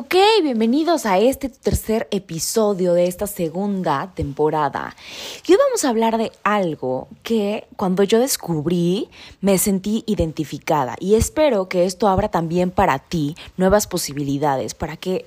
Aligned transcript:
Ok, 0.00 0.14
bienvenidos 0.44 1.06
a 1.06 1.18
este 1.18 1.48
tercer 1.48 2.06
episodio 2.12 2.94
de 2.94 3.08
esta 3.08 3.26
segunda 3.26 4.12
temporada. 4.14 4.94
Y 5.44 5.50
hoy 5.50 5.58
vamos 5.58 5.84
a 5.84 5.88
hablar 5.88 6.18
de 6.18 6.30
algo 6.44 7.08
que 7.24 7.66
cuando 7.74 8.04
yo 8.04 8.20
descubrí 8.20 9.08
me 9.40 9.58
sentí 9.58 10.04
identificada 10.06 10.94
y 11.00 11.16
espero 11.16 11.68
que 11.68 11.84
esto 11.84 12.06
abra 12.06 12.28
también 12.28 12.70
para 12.70 13.00
ti 13.00 13.34
nuevas 13.56 13.88
posibilidades, 13.88 14.72
para 14.72 14.96
que 14.96 15.24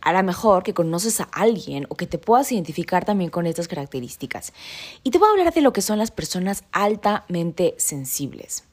a 0.00 0.14
lo 0.14 0.22
mejor 0.22 0.62
que 0.62 0.72
conoces 0.72 1.20
a 1.20 1.24
alguien 1.24 1.84
o 1.90 1.94
que 1.94 2.06
te 2.06 2.16
puedas 2.16 2.50
identificar 2.50 3.04
también 3.04 3.28
con 3.28 3.46
estas 3.46 3.68
características. 3.68 4.54
Y 5.02 5.10
te 5.10 5.18
voy 5.18 5.28
a 5.28 5.32
hablar 5.32 5.52
de 5.52 5.60
lo 5.60 5.74
que 5.74 5.82
son 5.82 5.98
las 5.98 6.10
personas 6.12 6.64
altamente 6.72 7.74
sensibles. 7.76 8.64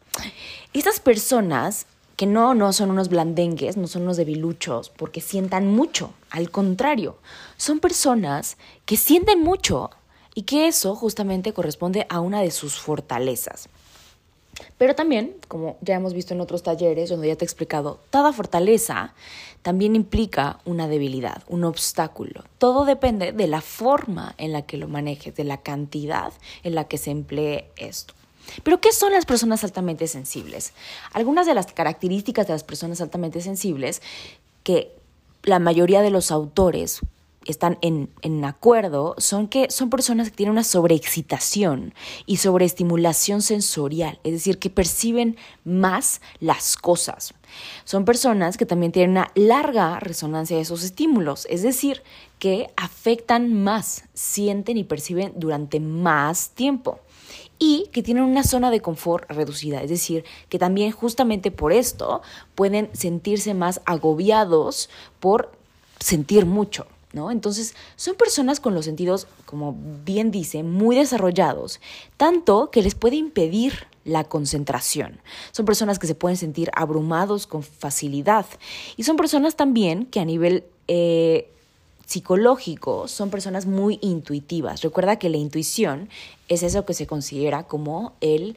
Estas 0.72 1.02
personas 1.02 1.88
que 2.16 2.26
no, 2.26 2.56
no 2.56 2.72
son 2.74 2.92
unos 2.92 3.10
blandengues, 3.10 3.78
no 3.78 3.88
son 3.88 4.04
unos 4.04 4.18
debiluchos, 4.18 4.90
porque 4.90 5.22
sientan 5.22 5.68
mucho. 5.68 6.14
Al 6.30 6.50
contrario, 6.50 7.18
son 7.58 7.80
personas 7.80 8.58
que 8.86 8.98
sienten 8.98 9.42
mucho 9.42 9.90
y 10.34 10.44
que 10.44 10.68
eso 10.68 10.96
justamente 10.96 11.54
corresponde 11.54 12.06
a 12.10 12.20
una 12.20 12.42
de 12.42 12.52
sus 12.52 12.76
fortalezas. 12.76 13.70
Pero 14.78 14.96
también, 14.96 15.36
como 15.48 15.78
ya 15.82 15.96
hemos 15.96 16.14
visto 16.14 16.34
en 16.34 16.42
otros 16.42 16.64
talleres 16.64 17.10
donde 17.10 17.28
ya 17.28 17.36
te 17.36 17.44
he 17.44 17.48
explicado, 17.48 18.00
toda 18.10 18.32
fortaleza 18.32 19.14
también 19.62 19.96
implica 19.96 20.60
una 20.66 20.88
debilidad, 20.88 21.44
un 21.48 21.64
obstáculo. 21.64 22.44
Todo 22.58 22.86
depende 22.86 23.32
de 23.32 23.48
la 23.48 23.62
forma 23.62 24.36
en 24.38 24.54
la 24.54 24.62
que 24.62 24.78
lo 24.78 24.88
manejes, 24.88 25.36
de 25.36 25.44
la 25.44 25.58
cantidad 25.58 26.32
en 26.64 26.76
la 26.76 26.86
que 26.86 26.98
se 26.98 27.12
emplee 27.12 27.70
esto. 27.76 28.14
Pero, 28.64 28.82
¿qué 28.82 28.92
son 28.92 29.12
las 29.12 29.26
personas 29.26 29.64
altamente 29.64 30.08
sensibles? 30.08 30.74
Algunas 31.14 31.46
de 31.46 31.54
las 31.54 31.68
características 31.68 32.48
de 32.48 32.54
las 32.54 32.64
personas 32.64 33.02
altamente 33.02 33.42
sensibles 33.42 34.02
que 34.64 34.92
la 35.44 35.60
mayoría 35.60 36.02
de 36.02 36.10
los 36.10 36.32
autores 36.32 37.02
están 37.46 37.78
en, 37.82 38.10
acuerdo 38.44 39.16
son 39.18 39.48
que 39.48 39.70
son 39.70 39.90
personas 39.90 40.30
que 40.30 40.36
tienen 40.36 40.52
una 40.52 40.64
sobreexcitación 40.64 41.94
y 42.26 42.38
sobreestimulación 42.38 43.42
sensorial, 43.42 44.20
es 44.24 44.34
decir, 44.34 44.58
que 44.58 44.70
perciben 44.70 45.38
más 45.64 46.22
las 46.40 46.76
cosas. 46.76 47.34
Son 47.86 48.04
personas 48.04 48.58
que 48.58 48.66
también 48.66 48.92
tienen 48.92 49.12
una 49.12 49.32
larga 49.36 50.00
resonancia 50.00 50.56
de 50.56 50.64
esos 50.64 50.84
estímulos, 50.84 51.48
es 51.50 51.62
decir, 51.62 52.04
que 52.40 52.70
afectan 52.76 53.54
más, 53.64 54.04
sienten 54.14 54.78
y 54.78 54.84
perciben 54.84 55.34
durante 55.36 55.80
más 55.80 56.50
tiempo 56.50 57.00
y 57.60 57.90
que 57.92 58.04
tienen 58.04 58.24
una 58.24 58.44
zona 58.44 58.72
de 58.72 58.82
confort 58.82 59.30
reducida, 59.30 59.82
es 59.82 59.90
decir, 59.90 60.26
que 60.50 60.60
también 60.60 60.92
justamente 60.92 61.52
por 61.52 61.72
esto 61.72 62.22
pueden 62.56 62.90
sentirse 62.94 63.54
más 63.54 63.82
agobiados 63.86 64.90
por 65.20 65.52
sentir 66.00 66.46
mucho. 66.46 66.88
¿No? 67.14 67.32
Entonces, 67.32 67.76
son 67.96 68.16
personas 68.16 68.60
con 68.60 68.74
los 68.74 68.84
sentidos, 68.84 69.28
como 69.46 69.74
bien 70.04 70.32
dice, 70.32 70.64
muy 70.64 70.98
desarrollados, 70.98 71.80
tanto 72.18 72.72
que 72.72 72.82
les 72.82 72.94
puede 72.94 73.16
impedir 73.16 73.88
la 74.04 74.26
concentración. 74.26 75.22
Son 75.54 75.66
personas 75.66 75.98
que 75.98 76.08
se 76.08 76.16
pueden 76.16 76.36
sentir 76.36 76.70
abrumados 76.76 77.48
con 77.48 77.64
facilidad 77.64 78.46
y 78.98 79.04
son 79.04 79.16
personas 79.16 79.56
también 79.56 80.08
que 80.08 80.20
a 80.20 80.26
nivel 80.26 80.66
eh, 80.90 81.50
psicológico 82.06 83.08
son 83.08 83.30
personas 83.30 83.66
muy 83.66 84.00
intuitivas. 84.02 84.82
Recuerda 84.82 85.18
que 85.18 85.30
la 85.30 85.38
intuición 85.38 86.10
es 86.48 86.64
eso 86.64 86.86
que 86.86 86.94
se 86.94 87.08
considera 87.08 87.64
como 87.64 88.14
el 88.22 88.56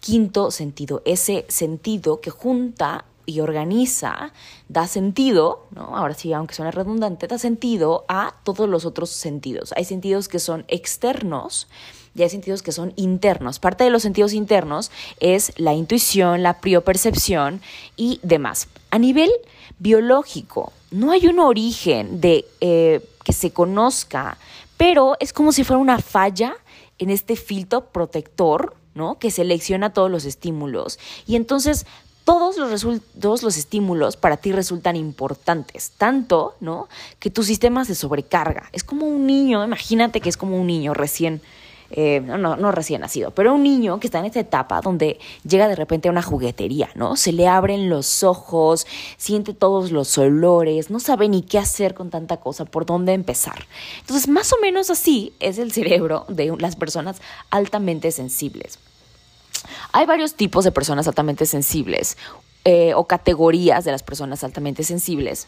quinto 0.00 0.50
sentido, 0.50 1.02
ese 1.04 1.44
sentido 1.48 2.20
que 2.20 2.30
junta 2.30 3.04
y 3.26 3.40
organiza, 3.40 4.32
da 4.68 4.86
sentido, 4.86 5.66
¿no? 5.70 5.96
ahora 5.96 6.14
sí, 6.14 6.32
aunque 6.32 6.54
suene 6.54 6.70
redundante, 6.70 7.26
da 7.26 7.38
sentido 7.38 8.04
a 8.08 8.34
todos 8.44 8.68
los 8.68 8.84
otros 8.84 9.10
sentidos. 9.10 9.72
Hay 9.76 9.84
sentidos 9.84 10.28
que 10.28 10.38
son 10.38 10.64
externos 10.68 11.68
y 12.14 12.22
hay 12.22 12.28
sentidos 12.28 12.62
que 12.62 12.72
son 12.72 12.92
internos. 12.96 13.58
Parte 13.58 13.84
de 13.84 13.90
los 13.90 14.02
sentidos 14.02 14.34
internos 14.34 14.90
es 15.20 15.52
la 15.58 15.72
intuición, 15.72 16.42
la 16.42 16.60
priopercepción 16.60 17.60
y 17.96 18.20
demás. 18.22 18.68
A 18.90 18.98
nivel 18.98 19.30
biológico, 19.78 20.72
no 20.90 21.10
hay 21.10 21.26
un 21.26 21.40
origen 21.40 22.20
de 22.20 22.44
eh, 22.60 23.00
que 23.24 23.32
se 23.32 23.50
conozca, 23.50 24.38
pero 24.76 25.16
es 25.20 25.32
como 25.32 25.52
si 25.52 25.64
fuera 25.64 25.78
una 25.78 25.98
falla 25.98 26.54
en 26.98 27.10
este 27.10 27.36
filtro 27.36 27.86
protector, 27.86 28.76
¿no? 28.94 29.18
Que 29.18 29.30
selecciona 29.30 29.92
todos 29.92 30.10
los 30.10 30.24
estímulos. 30.24 30.98
Y 31.26 31.36
entonces 31.36 31.86
todos 32.24 32.56
los, 32.56 33.00
todos 33.20 33.42
los 33.42 33.56
estímulos 33.56 34.16
para 34.16 34.36
ti 34.36 34.52
resultan 34.52 34.96
importantes, 34.96 35.92
tanto, 35.98 36.56
¿no? 36.60 36.88
Que 37.18 37.30
tu 37.30 37.42
sistema 37.42 37.84
se 37.84 37.94
sobrecarga. 37.94 38.68
Es 38.72 38.84
como 38.84 39.06
un 39.06 39.26
niño, 39.26 39.64
imagínate 39.64 40.20
que 40.20 40.28
es 40.28 40.36
como 40.36 40.60
un 40.60 40.66
niño 40.66 40.94
recién 40.94 41.42
eh, 41.96 42.20
no, 42.20 42.56
no, 42.56 42.72
recién 42.72 43.02
nacido, 43.02 43.30
pero 43.30 43.54
un 43.54 43.62
niño 43.62 44.00
que 44.00 44.08
está 44.08 44.18
en 44.18 44.24
esta 44.24 44.40
etapa 44.40 44.80
donde 44.80 45.20
llega 45.48 45.68
de 45.68 45.76
repente 45.76 46.08
a 46.08 46.10
una 46.10 46.22
juguetería, 46.22 46.90
¿no? 46.96 47.14
Se 47.14 47.30
le 47.30 47.46
abren 47.46 47.88
los 47.88 48.24
ojos, 48.24 48.84
siente 49.16 49.54
todos 49.54 49.92
los 49.92 50.18
olores, 50.18 50.90
no 50.90 50.98
sabe 50.98 51.28
ni 51.28 51.42
qué 51.42 51.56
hacer 51.58 51.94
con 51.94 52.10
tanta 52.10 52.38
cosa, 52.38 52.64
por 52.64 52.84
dónde 52.84 53.12
empezar. 53.12 53.66
Entonces, 54.00 54.26
más 54.26 54.52
o 54.52 54.56
menos 54.60 54.90
así 54.90 55.34
es 55.38 55.58
el 55.58 55.70
cerebro 55.70 56.24
de 56.26 56.56
las 56.58 56.74
personas 56.74 57.22
altamente 57.50 58.10
sensibles. 58.10 58.80
Hay 59.92 60.04
varios 60.04 60.34
tipos 60.34 60.64
de 60.64 60.72
personas 60.72 61.06
altamente 61.06 61.46
sensibles 61.46 62.16
eh, 62.64 62.92
o 62.94 63.04
categorías 63.04 63.84
de 63.84 63.92
las 63.92 64.02
personas 64.02 64.42
altamente 64.42 64.82
sensibles. 64.82 65.46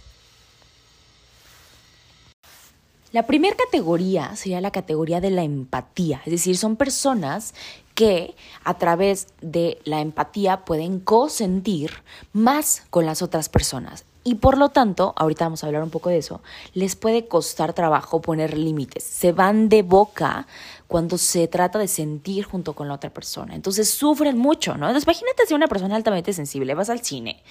La 3.12 3.26
primera 3.26 3.56
categoría 3.56 4.34
sería 4.34 4.60
la 4.60 4.72
categoría 4.72 5.20
de 5.20 5.30
la 5.30 5.44
empatía, 5.44 6.20
es 6.26 6.32
decir, 6.32 6.56
son 6.56 6.76
personas 6.76 7.54
que 7.94 8.34
a 8.64 8.74
través 8.74 9.28
de 9.40 9.78
la 9.84 10.00
empatía 10.00 10.64
pueden 10.64 11.00
co-sentir 11.00 11.92
más 12.32 12.82
con 12.90 13.06
las 13.06 13.22
otras 13.22 13.48
personas. 13.48 14.04
Y 14.22 14.34
por 14.34 14.58
lo 14.58 14.70
tanto, 14.70 15.14
ahorita 15.16 15.44
vamos 15.44 15.62
a 15.62 15.68
hablar 15.68 15.84
un 15.84 15.90
poco 15.90 16.10
de 16.10 16.18
eso, 16.18 16.42
les 16.74 16.96
puede 16.96 17.28
costar 17.28 17.74
trabajo 17.74 18.20
poner 18.20 18.58
límites. 18.58 19.04
Se 19.04 19.30
van 19.30 19.68
de 19.68 19.82
boca 19.82 20.48
cuando 20.88 21.18
se 21.18 21.48
trata 21.48 21.78
de 21.78 21.88
sentir 21.88 22.44
junto 22.44 22.74
con 22.74 22.88
la 22.88 22.94
otra 22.94 23.10
persona. 23.10 23.54
Entonces 23.54 23.90
sufren 23.90 24.38
mucho, 24.38 24.76
¿no? 24.76 24.86
Entonces 24.86 25.04
imagínate 25.04 25.46
si 25.46 25.54
una 25.54 25.66
persona 25.66 25.96
altamente 25.96 26.32
sensible, 26.32 26.74
vas 26.74 26.90
al 26.90 27.04
cine 27.04 27.42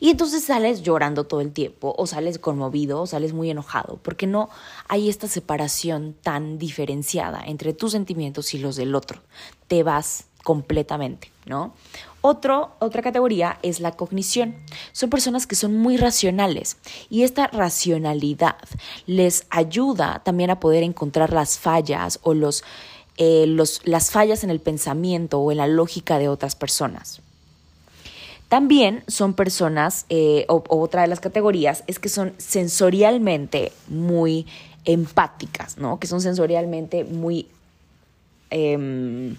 y 0.00 0.10
entonces 0.10 0.44
sales 0.44 0.82
llorando 0.82 1.24
todo 1.24 1.40
el 1.40 1.52
tiempo 1.52 1.94
o 1.96 2.06
sales 2.06 2.38
conmovido 2.38 3.00
o 3.00 3.06
sales 3.06 3.32
muy 3.32 3.50
enojado, 3.50 3.98
porque 4.02 4.26
no 4.26 4.50
hay 4.88 5.08
esta 5.08 5.28
separación 5.28 6.14
tan 6.22 6.58
diferenciada 6.58 7.42
entre 7.46 7.72
tus 7.72 7.92
sentimientos 7.92 8.54
y 8.54 8.58
los 8.58 8.76
del 8.76 8.94
otro. 8.94 9.20
Te 9.68 9.82
vas 9.82 10.26
completamente, 10.42 11.30
¿no? 11.46 11.72
otra 12.22 13.02
categoría 13.02 13.58
es 13.62 13.80
la 13.80 13.92
cognición. 13.92 14.54
Son 14.92 15.10
personas 15.10 15.46
que 15.46 15.56
son 15.56 15.76
muy 15.76 15.96
racionales 15.96 16.76
y 17.10 17.24
esta 17.24 17.48
racionalidad 17.48 18.56
les 19.06 19.44
ayuda 19.50 20.22
también 20.24 20.50
a 20.50 20.60
poder 20.60 20.84
encontrar 20.84 21.32
las 21.32 21.58
fallas 21.58 22.20
o 22.22 22.32
los, 22.32 22.62
eh, 23.18 23.46
las 23.84 24.10
fallas 24.12 24.44
en 24.44 24.50
el 24.50 24.60
pensamiento 24.60 25.40
o 25.40 25.50
en 25.50 25.58
la 25.58 25.66
lógica 25.66 26.18
de 26.18 26.28
otras 26.28 26.54
personas. 26.54 27.20
También 28.48 29.02
son 29.08 29.34
personas, 29.34 30.04
eh, 30.10 30.44
o, 30.48 30.62
otra 30.68 31.02
de 31.02 31.08
las 31.08 31.20
categorías 31.20 31.84
es 31.86 31.98
que 31.98 32.10
son 32.10 32.34
sensorialmente 32.36 33.72
muy 33.88 34.46
empáticas, 34.84 35.78
¿no? 35.78 35.98
Que 35.98 36.06
son 36.06 36.20
sensorialmente 36.20 37.04
muy... 37.04 37.48
Em, 38.50 39.36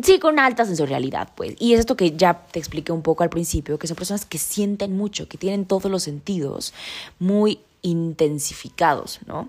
Sí, 0.00 0.18
con 0.18 0.38
alta 0.38 0.64
sensorialidad, 0.64 1.28
pues. 1.34 1.54
Y 1.58 1.74
es 1.74 1.80
esto 1.80 1.96
que 1.96 2.16
ya 2.16 2.46
te 2.50 2.58
expliqué 2.58 2.92
un 2.92 3.02
poco 3.02 3.24
al 3.24 3.30
principio, 3.30 3.78
que 3.78 3.86
son 3.86 3.96
personas 3.96 4.24
que 4.24 4.38
sienten 4.38 4.96
mucho, 4.96 5.28
que 5.28 5.36
tienen 5.36 5.66
todos 5.66 5.90
los 5.90 6.02
sentidos 6.02 6.72
muy 7.18 7.60
intensificados, 7.82 9.20
¿no? 9.26 9.48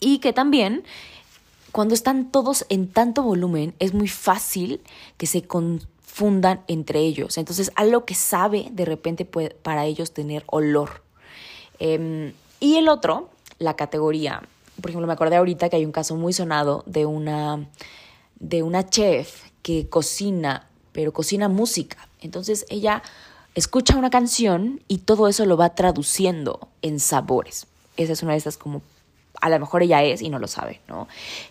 Y 0.00 0.18
que 0.18 0.32
también, 0.32 0.84
cuando 1.70 1.92
están 1.94 2.30
todos 2.30 2.64
en 2.70 2.88
tanto 2.88 3.22
volumen, 3.22 3.74
es 3.78 3.92
muy 3.92 4.08
fácil 4.08 4.80
que 5.18 5.26
se 5.26 5.44
fundan 6.00 6.62
entre 6.66 7.00
ellos. 7.00 7.36
Entonces, 7.36 7.72
algo 7.74 8.06
que 8.06 8.14
sabe 8.14 8.68
de 8.72 8.86
repente 8.86 9.24
puede 9.26 9.50
para 9.50 9.84
ellos 9.84 10.12
tener 10.12 10.44
olor. 10.46 11.02
Em, 11.78 12.32
y 12.58 12.76
el 12.76 12.88
otro, 12.88 13.28
la 13.58 13.76
categoría, 13.76 14.42
por 14.80 14.90
ejemplo, 14.90 15.06
me 15.06 15.12
acordé 15.12 15.36
ahorita 15.36 15.68
que 15.68 15.76
hay 15.76 15.84
un 15.84 15.92
caso 15.92 16.16
muy 16.16 16.32
sonado 16.32 16.84
de 16.86 17.06
una, 17.06 17.66
de 18.42 18.62
una 18.62 18.90
chef 18.90 19.44
que 19.62 19.88
cocina, 19.88 20.68
pero 20.92 21.12
cocina 21.12 21.48
música. 21.48 22.08
Entonces 22.20 22.66
ella 22.68 23.02
escucha 23.54 23.96
una 23.96 24.10
canción 24.10 24.82
y 24.88 24.98
todo 24.98 25.28
eso 25.28 25.46
lo 25.46 25.56
va 25.56 25.74
traduciendo 25.74 26.68
en 26.82 27.00
sabores. 27.00 27.66
Esa 27.96 28.12
es 28.12 28.22
una 28.22 28.32
de 28.32 28.38
estas 28.38 28.58
como 28.58 28.82
a 29.42 29.48
lo 29.48 29.58
mejor 29.58 29.82
ella 29.82 30.04
es 30.04 30.22
y 30.22 30.30
no 30.30 30.38
lo 30.38 30.46
sabe, 30.46 30.80
¿no? 30.86 31.08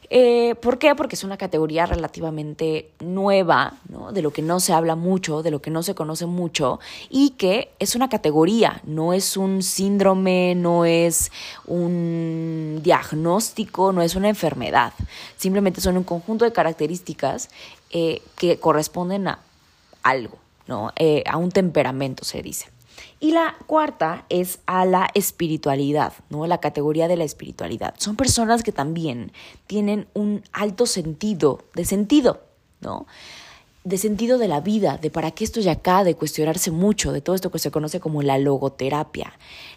Eh, 0.09 0.55
¿Por 0.55 0.79
qué? 0.79 0.95
Porque 0.95 1.15
es 1.15 1.25
una 1.25 1.35
categoría 1.35 1.85
relativamente 1.85 2.89
nueva, 3.01 3.73
¿no? 3.89 4.13
De 4.13 4.21
lo 4.21 4.31
que 4.31 4.41
no 4.41 4.61
se 4.61 4.71
habla 4.71 4.95
mucho, 4.95 5.43
de 5.43 5.51
lo 5.51 5.61
que 5.61 5.71
no 5.71 5.83
se 5.83 5.93
conoce 5.93 6.25
mucho 6.25 6.79
y 7.09 7.31
que 7.31 7.73
es 7.79 7.93
una 7.93 8.07
categoría, 8.07 8.81
no 8.85 9.11
es 9.11 9.35
un 9.35 9.61
síndrome, 9.61 10.55
no 10.55 10.85
es 10.85 11.33
un 11.65 12.79
diagnóstico, 12.81 13.91
no 13.91 14.01
es 14.01 14.15
una 14.15 14.29
enfermedad. 14.29 14.93
Simplemente 15.35 15.81
son 15.81 15.97
un 15.97 16.05
conjunto 16.05 16.45
de 16.45 16.53
características 16.53 17.49
eh, 17.89 18.21
que 18.37 18.57
corresponden 18.57 19.27
a 19.27 19.39
algo, 20.01 20.37
¿no? 20.65 20.93
Eh, 20.95 21.25
a 21.27 21.35
un 21.35 21.51
temperamento, 21.51 22.23
se 22.23 22.41
dice. 22.41 22.69
Y 23.19 23.31
la 23.31 23.55
cuarta 23.67 24.25
es 24.29 24.59
a 24.65 24.85
la 24.85 25.09
espiritualidad, 25.13 26.13
¿no? 26.29 26.47
La 26.47 26.59
categoría 26.59 27.07
de 27.07 27.17
la 27.17 27.23
espiritualidad. 27.23 27.93
Son 27.97 28.15
personas 28.15 28.63
que 28.63 28.71
también 28.71 29.31
tienen 29.67 30.07
un 30.13 30.43
alto 30.53 30.85
sentido, 30.85 31.63
de 31.75 31.85
sentido, 31.85 32.41
¿no? 32.79 33.05
De 33.83 33.97
sentido 33.97 34.37
de 34.37 34.47
la 34.47 34.61
vida, 34.61 34.97
de 34.97 35.09
para 35.09 35.31
qué 35.31 35.43
estoy 35.43 35.67
acá, 35.67 36.03
de 36.03 36.15
cuestionarse 36.15 36.69
mucho, 36.69 37.11
de 37.11 37.21
todo 37.21 37.35
esto 37.35 37.51
que 37.51 37.59
se 37.59 37.71
conoce 37.71 37.99
como 37.99 38.21
la 38.21 38.37
logoterapia, 38.37 39.33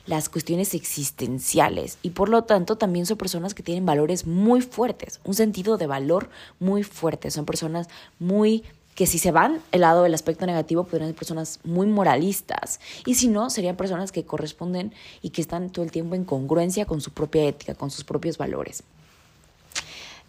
las 0.06 0.28
cuestiones 0.28 0.74
existenciales. 0.74 1.98
Y 2.02 2.10
por 2.10 2.28
lo 2.28 2.44
tanto 2.44 2.76
también 2.76 3.06
son 3.06 3.16
personas 3.16 3.54
que 3.54 3.62
tienen 3.62 3.86
valores 3.86 4.26
muy 4.26 4.60
fuertes, 4.60 5.20
un 5.24 5.34
sentido 5.34 5.78
de 5.78 5.86
valor 5.86 6.28
muy 6.60 6.82
fuerte. 6.82 7.30
Son 7.30 7.46
personas 7.46 7.88
muy 8.18 8.64
que 8.94 9.06
si 9.06 9.18
se 9.18 9.32
van 9.32 9.60
el 9.72 9.80
lado 9.80 10.02
del 10.02 10.14
aspecto 10.14 10.46
negativo 10.46 10.84
podrían 10.84 11.10
ser 11.10 11.16
personas 11.16 11.60
muy 11.64 11.86
moralistas 11.86 12.80
y 13.06 13.14
si 13.14 13.28
no 13.28 13.50
serían 13.50 13.76
personas 13.76 14.12
que 14.12 14.24
corresponden 14.24 14.92
y 15.22 15.30
que 15.30 15.40
están 15.40 15.70
todo 15.70 15.84
el 15.84 15.90
tiempo 15.90 16.14
en 16.14 16.24
congruencia 16.24 16.86
con 16.86 17.00
su 17.00 17.10
propia 17.10 17.44
ética, 17.44 17.74
con 17.74 17.90
sus 17.90 18.04
propios 18.04 18.38
valores. 18.38 18.84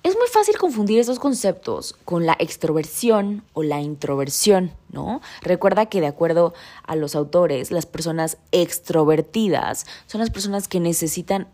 Es 0.06 0.16
muy 0.16 0.28
fácil 0.28 0.56
confundir 0.60 1.00
esos 1.00 1.18
conceptos 1.18 1.96
con 2.06 2.28
la 2.28 2.36
extroversión 2.38 3.44
o 3.54 3.64
la 3.64 3.82
introversión, 3.82 4.72
¿no? 4.92 5.20
Recuerda 5.42 5.88
que 5.88 6.00
de 6.00 6.06
acuerdo 6.06 6.54
a 6.84 6.96
los 6.96 7.16
autores, 7.16 7.72
las 7.72 7.88
personas 7.88 8.38
extrovertidas 8.52 9.88
son 10.06 10.22
las 10.22 10.30
personas 10.30 10.68
que 10.68 10.80
necesitan 10.80 11.48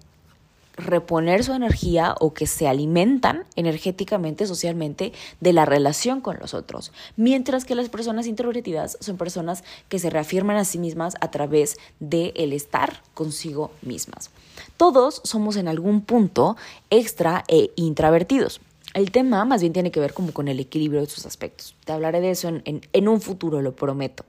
reponer 0.76 1.44
su 1.44 1.54
energía 1.54 2.16
o 2.20 2.34
que 2.34 2.48
se 2.48 2.68
alimentan 2.68 3.46
energéticamente, 3.56 4.48
socialmente, 4.48 5.14
de 5.40 5.54
la 5.54 5.66
relación 5.66 6.22
con 6.22 6.38
los 6.40 6.54
otros. 6.54 6.92
Mientras 7.16 7.66
que 7.66 7.76
las 7.76 7.90
personas 7.90 8.28
introvertidas 8.28 8.98
son 9.00 9.18
personas 9.18 9.64
que 9.90 10.00
se 10.00 10.10
reafirman 10.10 10.58
a 10.58 10.66
sí 10.66 10.78
mismas 10.78 11.16
a 11.22 11.32
través 11.32 11.78
del 12.00 12.34
el 12.36 12.54
estar 12.54 13.02
consigo 13.14 13.72
mismas. 13.82 14.30
Todos 14.78 15.22
somos 15.24 15.56
en 15.56 15.68
algún 15.68 16.02
punto 16.02 16.58
extra 16.90 17.44
e 17.48 17.72
introvertidos. 17.76 18.62
El 18.94 19.12
tema 19.12 19.46
más 19.46 19.62
bien 19.62 19.72
tiene 19.72 19.92
que 19.92 20.02
ver 20.02 20.14
como 20.14 20.34
con 20.34 20.50
el 20.50 20.60
equilibrio 20.60 21.00
de 21.00 21.08
sus 21.08 21.26
aspectos. 21.26 21.76
Te 21.86 21.94
hablaré 21.94 22.20
de 22.20 22.32
eso 22.32 22.50
en, 22.50 22.62
en, 22.66 23.08
un 23.08 23.22
futuro, 23.22 23.62
lo 23.62 23.74
prometo. 23.74 24.26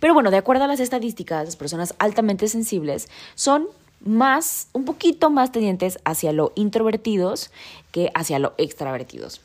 Pero 0.00 0.14
bueno, 0.14 0.32
de 0.32 0.36
acuerdo 0.36 0.64
a 0.64 0.66
las 0.66 0.80
estadísticas, 0.80 1.44
las 1.44 1.56
personas 1.56 1.94
altamente 1.98 2.48
sensibles 2.48 3.08
son 3.36 3.68
más, 4.00 4.68
un 4.72 4.84
poquito 4.84 5.30
más 5.30 5.52
tendientes 5.52 5.98
hacia 6.04 6.32
lo 6.32 6.52
introvertidos 6.54 7.50
que 7.92 8.10
hacia 8.14 8.38
lo 8.38 8.54
extravertidos. 8.58 9.40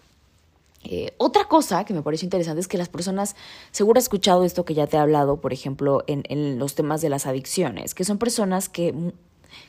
Eh, 0.84 1.14
otra 1.18 1.46
cosa 1.46 1.84
que 1.84 1.94
me 1.94 2.04
parece 2.04 2.26
interesante 2.26 2.62
es 2.62 2.68
que 2.68 2.78
las 2.78 2.90
personas, 2.90 3.36
seguro 3.72 3.98
has 3.98 4.06
escuchado 4.06 4.44
esto 4.44 4.66
que 4.66 4.76
ya 4.76 4.86
te 4.86 4.98
he 4.98 5.00
hablado, 5.00 5.38
por 5.38 5.52
ejemplo, 5.52 6.04
en, 6.06 6.24
en 6.30 6.60
los 6.60 6.76
temas 6.76 7.02
de 7.02 7.10
las 7.10 7.26
adicciones, 7.26 7.96
que 7.96 8.04
son 8.04 8.20
personas 8.20 8.70
que 8.70 8.94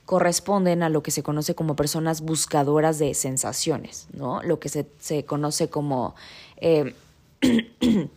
corresponden 0.05 0.83
a 0.83 0.89
lo 0.89 1.03
que 1.03 1.11
se 1.11 1.23
conoce 1.23 1.55
como 1.55 1.75
personas 1.75 2.21
buscadoras 2.21 2.99
de 2.99 3.15
sensaciones, 3.15 4.07
¿no? 4.13 4.43
Lo 4.43 4.59
que 4.61 4.69
se, 4.69 4.87
se 5.01 5.25
conoce 5.25 5.69
como 5.69 6.15
eh, 6.59 6.95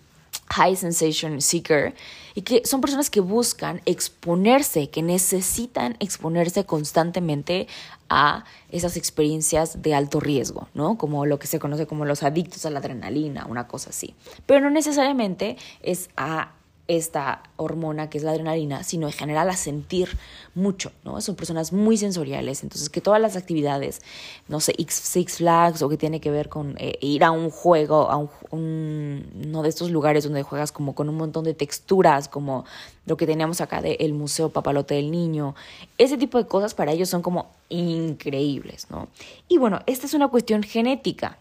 high 0.49 0.75
sensation 0.75 1.41
seeker, 1.41 1.93
y 2.35 2.41
que 2.41 2.61
son 2.65 2.81
personas 2.81 3.09
que 3.09 3.19
buscan 3.19 3.81
exponerse, 3.85 4.89
que 4.89 5.01
necesitan 5.01 5.95
exponerse 5.99 6.65
constantemente 6.65 7.67
a 8.09 8.45
esas 8.71 8.97
experiencias 8.97 9.81
de 9.81 9.93
alto 9.93 10.19
riesgo, 10.19 10.67
¿no? 10.73 10.97
Como 10.97 11.25
lo 11.25 11.37
que 11.37 11.47
se 11.47 11.59
conoce 11.59 11.85
como 11.85 12.05
los 12.05 12.23
adictos 12.23 12.65
a 12.65 12.69
la 12.69 12.79
adrenalina, 12.79 13.45
una 13.47 13.67
cosa 13.67 13.91
así. 13.91 14.15
Pero 14.45 14.61
no 14.61 14.69
necesariamente 14.69 15.57
es 15.81 16.09
a 16.17 16.53
esta 16.89 17.43
hormona 17.55 18.09
que 18.09 18.17
es 18.17 18.23
la 18.23 18.31
adrenalina, 18.31 18.83
sino 18.83 19.05
en 19.05 19.13
general 19.13 19.47
a 19.49 19.55
sentir 19.55 20.17
mucho, 20.55 20.91
¿no? 21.05 21.21
Son 21.21 21.35
personas 21.35 21.71
muy 21.71 21.97
sensoriales, 21.97 22.63
entonces 22.63 22.89
que 22.89 22.99
todas 22.99 23.21
las 23.21 23.35
actividades, 23.35 24.01
no 24.47 24.59
sé, 24.59 24.73
Six 24.87 25.37
Flags 25.37 25.83
o 25.83 25.89
que 25.89 25.97
tiene 25.97 26.19
que 26.19 26.31
ver 26.31 26.49
con 26.49 26.75
eh, 26.79 26.97
ir 26.99 27.23
a 27.23 27.29
un 27.29 27.51
juego, 27.51 28.09
a 28.09 28.17
un, 28.17 28.29
un, 28.49 29.43
uno 29.45 29.61
de 29.61 29.69
estos 29.69 29.91
lugares 29.91 30.23
donde 30.23 30.41
juegas 30.41 30.71
como 30.71 30.95
con 30.95 31.09
un 31.09 31.15
montón 31.15 31.43
de 31.43 31.53
texturas, 31.53 32.27
como 32.27 32.65
lo 33.05 33.17
que 33.17 33.27
teníamos 33.27 33.61
acá 33.61 33.83
del 33.83 33.95
el 33.99 34.13
Museo 34.13 34.49
Papalote 34.49 34.95
del 34.95 35.11
Niño, 35.11 35.53
ese 35.99 36.17
tipo 36.17 36.39
de 36.39 36.47
cosas 36.47 36.73
para 36.73 36.91
ellos 36.91 37.07
son 37.07 37.21
como 37.21 37.51
increíbles, 37.69 38.87
¿no? 38.89 39.09
Y 39.47 39.59
bueno, 39.59 39.81
esta 39.85 40.07
es 40.07 40.15
una 40.15 40.29
cuestión 40.29 40.63
genética. 40.63 41.37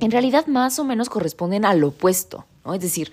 En 0.00 0.10
realidad 0.10 0.46
más 0.46 0.78
o 0.78 0.84
menos 0.84 1.08
corresponden 1.08 1.64
al 1.64 1.82
opuesto, 1.84 2.44
es 2.72 2.80
decir, 2.80 3.12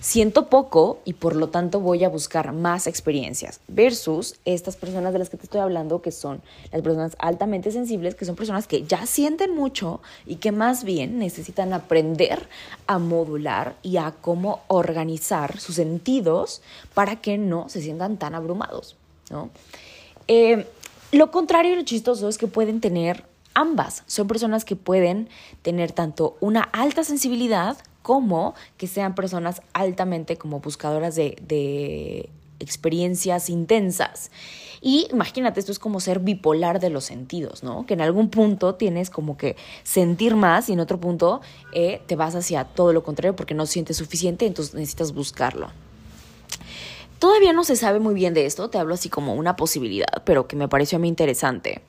siento 0.00 0.48
poco 0.48 1.00
y 1.04 1.14
por 1.14 1.34
lo 1.34 1.48
tanto 1.48 1.80
voy 1.80 2.04
a 2.04 2.08
buscar 2.08 2.52
más 2.52 2.86
experiencias 2.86 3.60
versus 3.68 4.36
estas 4.44 4.76
personas 4.76 5.12
de 5.12 5.18
las 5.18 5.28
que 5.28 5.36
te 5.36 5.44
estoy 5.44 5.60
hablando 5.60 6.02
que 6.02 6.12
son 6.12 6.40
las 6.70 6.82
personas 6.82 7.16
altamente 7.18 7.72
sensibles, 7.72 8.14
que 8.14 8.24
son 8.24 8.36
personas 8.36 8.66
que 8.66 8.84
ya 8.84 9.04
sienten 9.06 9.54
mucho 9.54 10.00
y 10.24 10.36
que 10.36 10.52
más 10.52 10.84
bien 10.84 11.18
necesitan 11.18 11.72
aprender 11.72 12.48
a 12.86 12.98
modular 12.98 13.74
y 13.82 13.96
a 13.96 14.12
cómo 14.12 14.62
organizar 14.68 15.58
sus 15.58 15.76
sentidos 15.76 16.62
para 16.94 17.20
que 17.20 17.38
no 17.38 17.68
se 17.68 17.82
sientan 17.82 18.18
tan 18.18 18.34
abrumados, 18.34 18.96
eh, 20.28 20.66
lo 21.10 21.30
contrario 21.30 21.72
y 21.72 21.76
lo 21.76 21.82
chistoso 21.82 22.28
es 22.28 22.38
que 22.38 22.46
pueden 22.46 22.80
tener 22.80 23.24
ambas. 23.54 24.04
Son 24.06 24.26
personas 24.26 24.64
que 24.64 24.76
pueden 24.76 25.28
tener 25.62 25.92
tanto 25.92 26.36
una 26.40 26.62
alta 26.62 27.04
sensibilidad 27.04 27.76
como 28.02 28.54
que 28.76 28.86
sean 28.86 29.14
personas 29.14 29.62
altamente 29.72 30.36
como 30.36 30.60
buscadoras 30.60 31.14
de, 31.14 32.28
experiencias 32.58 33.50
intensas. 33.50 34.30
Y 34.80 35.08
imagínate, 35.10 35.58
esto 35.58 35.72
es 35.72 35.80
como 35.80 35.98
ser 35.98 36.20
bipolar 36.20 36.78
de 36.78 36.90
los 36.90 37.04
sentidos, 37.04 37.64
¿no? 37.64 37.86
Que 37.86 37.94
en 37.94 38.00
algún 38.00 38.30
punto 38.30 38.76
tienes 38.76 39.10
como 39.10 39.36
que 39.36 39.56
sentir 39.82 40.36
más 40.36 40.68
y 40.68 40.74
en 40.74 40.78
otro 40.78 41.00
punto 41.00 41.40
eh, 41.72 42.02
te 42.06 42.14
vas 42.14 42.36
hacia 42.36 42.62
todo 42.62 42.92
lo 42.92 43.02
contrario 43.02 43.34
porque 43.34 43.54
no 43.54 43.66
sientes 43.66 43.96
suficiente, 43.96 44.46
entonces 44.46 44.74
necesitas 44.74 45.12
buscarlo. 45.12 45.70
Todavía 47.18 47.52
no 47.52 47.64
se 47.64 47.74
sabe 47.74 47.98
muy 47.98 48.14
bien 48.14 48.32
de 48.32 48.46
esto, 48.46 48.70
te 48.70 48.78
hablo 48.78 48.94
así 48.94 49.08
como 49.08 49.34
una 49.34 49.56
posibilidad, 49.56 50.22
pero 50.24 50.46
que 50.46 50.54
me 50.54 50.68
pareció 50.68 50.98
a 50.98 51.00
mí 51.00 51.08
interesante. 51.08 51.82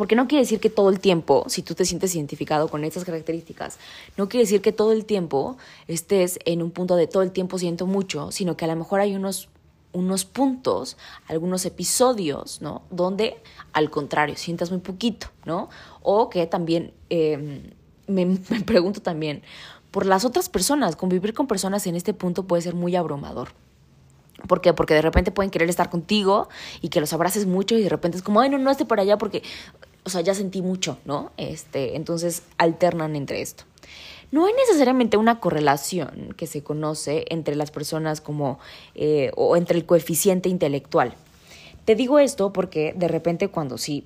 Porque 0.00 0.16
no 0.16 0.28
quiere 0.28 0.44
decir 0.44 0.60
que 0.60 0.70
todo 0.70 0.88
el 0.88 0.98
tiempo, 0.98 1.44
si 1.48 1.60
tú 1.60 1.74
te 1.74 1.84
sientes 1.84 2.14
identificado 2.14 2.68
con 2.68 2.84
estas 2.84 3.04
características, 3.04 3.78
no 4.16 4.30
quiere 4.30 4.44
decir 4.44 4.62
que 4.62 4.72
todo 4.72 4.92
el 4.92 5.04
tiempo 5.04 5.58
estés 5.88 6.38
en 6.46 6.62
un 6.62 6.70
punto 6.70 6.96
de 6.96 7.06
todo 7.06 7.22
el 7.22 7.32
tiempo 7.32 7.58
siento 7.58 7.86
mucho, 7.86 8.32
sino 8.32 8.56
que 8.56 8.64
a 8.64 8.68
lo 8.68 8.76
mejor 8.76 9.00
hay 9.00 9.14
unos, 9.14 9.50
unos 9.92 10.24
puntos, 10.24 10.96
algunos 11.28 11.66
episodios, 11.66 12.62
¿no? 12.62 12.80
Donde 12.88 13.36
al 13.74 13.90
contrario, 13.90 14.36
sientas 14.38 14.70
muy 14.70 14.80
poquito, 14.80 15.26
¿no? 15.44 15.68
O 16.00 16.30
que 16.30 16.46
también 16.46 16.94
em, 17.10 17.64
me, 18.06 18.24
me 18.48 18.62
pregunto 18.64 19.02
también, 19.02 19.42
por 19.90 20.06
las 20.06 20.24
otras 20.24 20.48
personas, 20.48 20.96
convivir 20.96 21.34
con 21.34 21.46
personas 21.46 21.86
en 21.86 21.94
este 21.94 22.14
punto 22.14 22.44
puede 22.44 22.62
ser 22.62 22.74
muy 22.74 22.96
abrumador. 22.96 23.50
¿Por 24.46 24.60
qué? 24.60 24.72
Porque 24.72 24.94
de 24.94 25.02
repente 25.02 25.30
pueden 25.30 25.50
querer 25.50 25.68
estar 25.68 25.90
contigo 25.90 26.48
y 26.80 26.88
que 26.88 27.00
los 27.00 27.12
abraces 27.12 27.46
mucho 27.46 27.76
y 27.76 27.82
de 27.82 27.88
repente 27.88 28.16
es 28.16 28.22
como, 28.22 28.40
ay, 28.40 28.48
no, 28.48 28.58
no 28.58 28.70
esté 28.70 28.84
por 28.84 29.00
allá 29.00 29.18
porque, 29.18 29.42
o 30.04 30.10
sea, 30.10 30.20
ya 30.20 30.34
sentí 30.34 30.62
mucho, 30.62 30.98
¿no? 31.04 31.32
Este, 31.36 31.96
entonces 31.96 32.42
alternan 32.58 33.16
entre 33.16 33.42
esto. 33.42 33.64
No 34.32 34.46
hay 34.46 34.52
necesariamente 34.54 35.16
una 35.16 35.40
correlación 35.40 36.34
que 36.36 36.46
se 36.46 36.62
conoce 36.62 37.24
entre 37.30 37.56
las 37.56 37.70
personas 37.70 38.20
como, 38.20 38.60
eh, 38.94 39.32
o 39.34 39.56
entre 39.56 39.76
el 39.76 39.86
coeficiente 39.86 40.48
intelectual. 40.48 41.14
Te 41.84 41.96
digo 41.96 42.20
esto 42.20 42.52
porque 42.52 42.94
de 42.96 43.08
repente 43.08 43.48
cuando 43.48 43.76
sí 43.76 44.04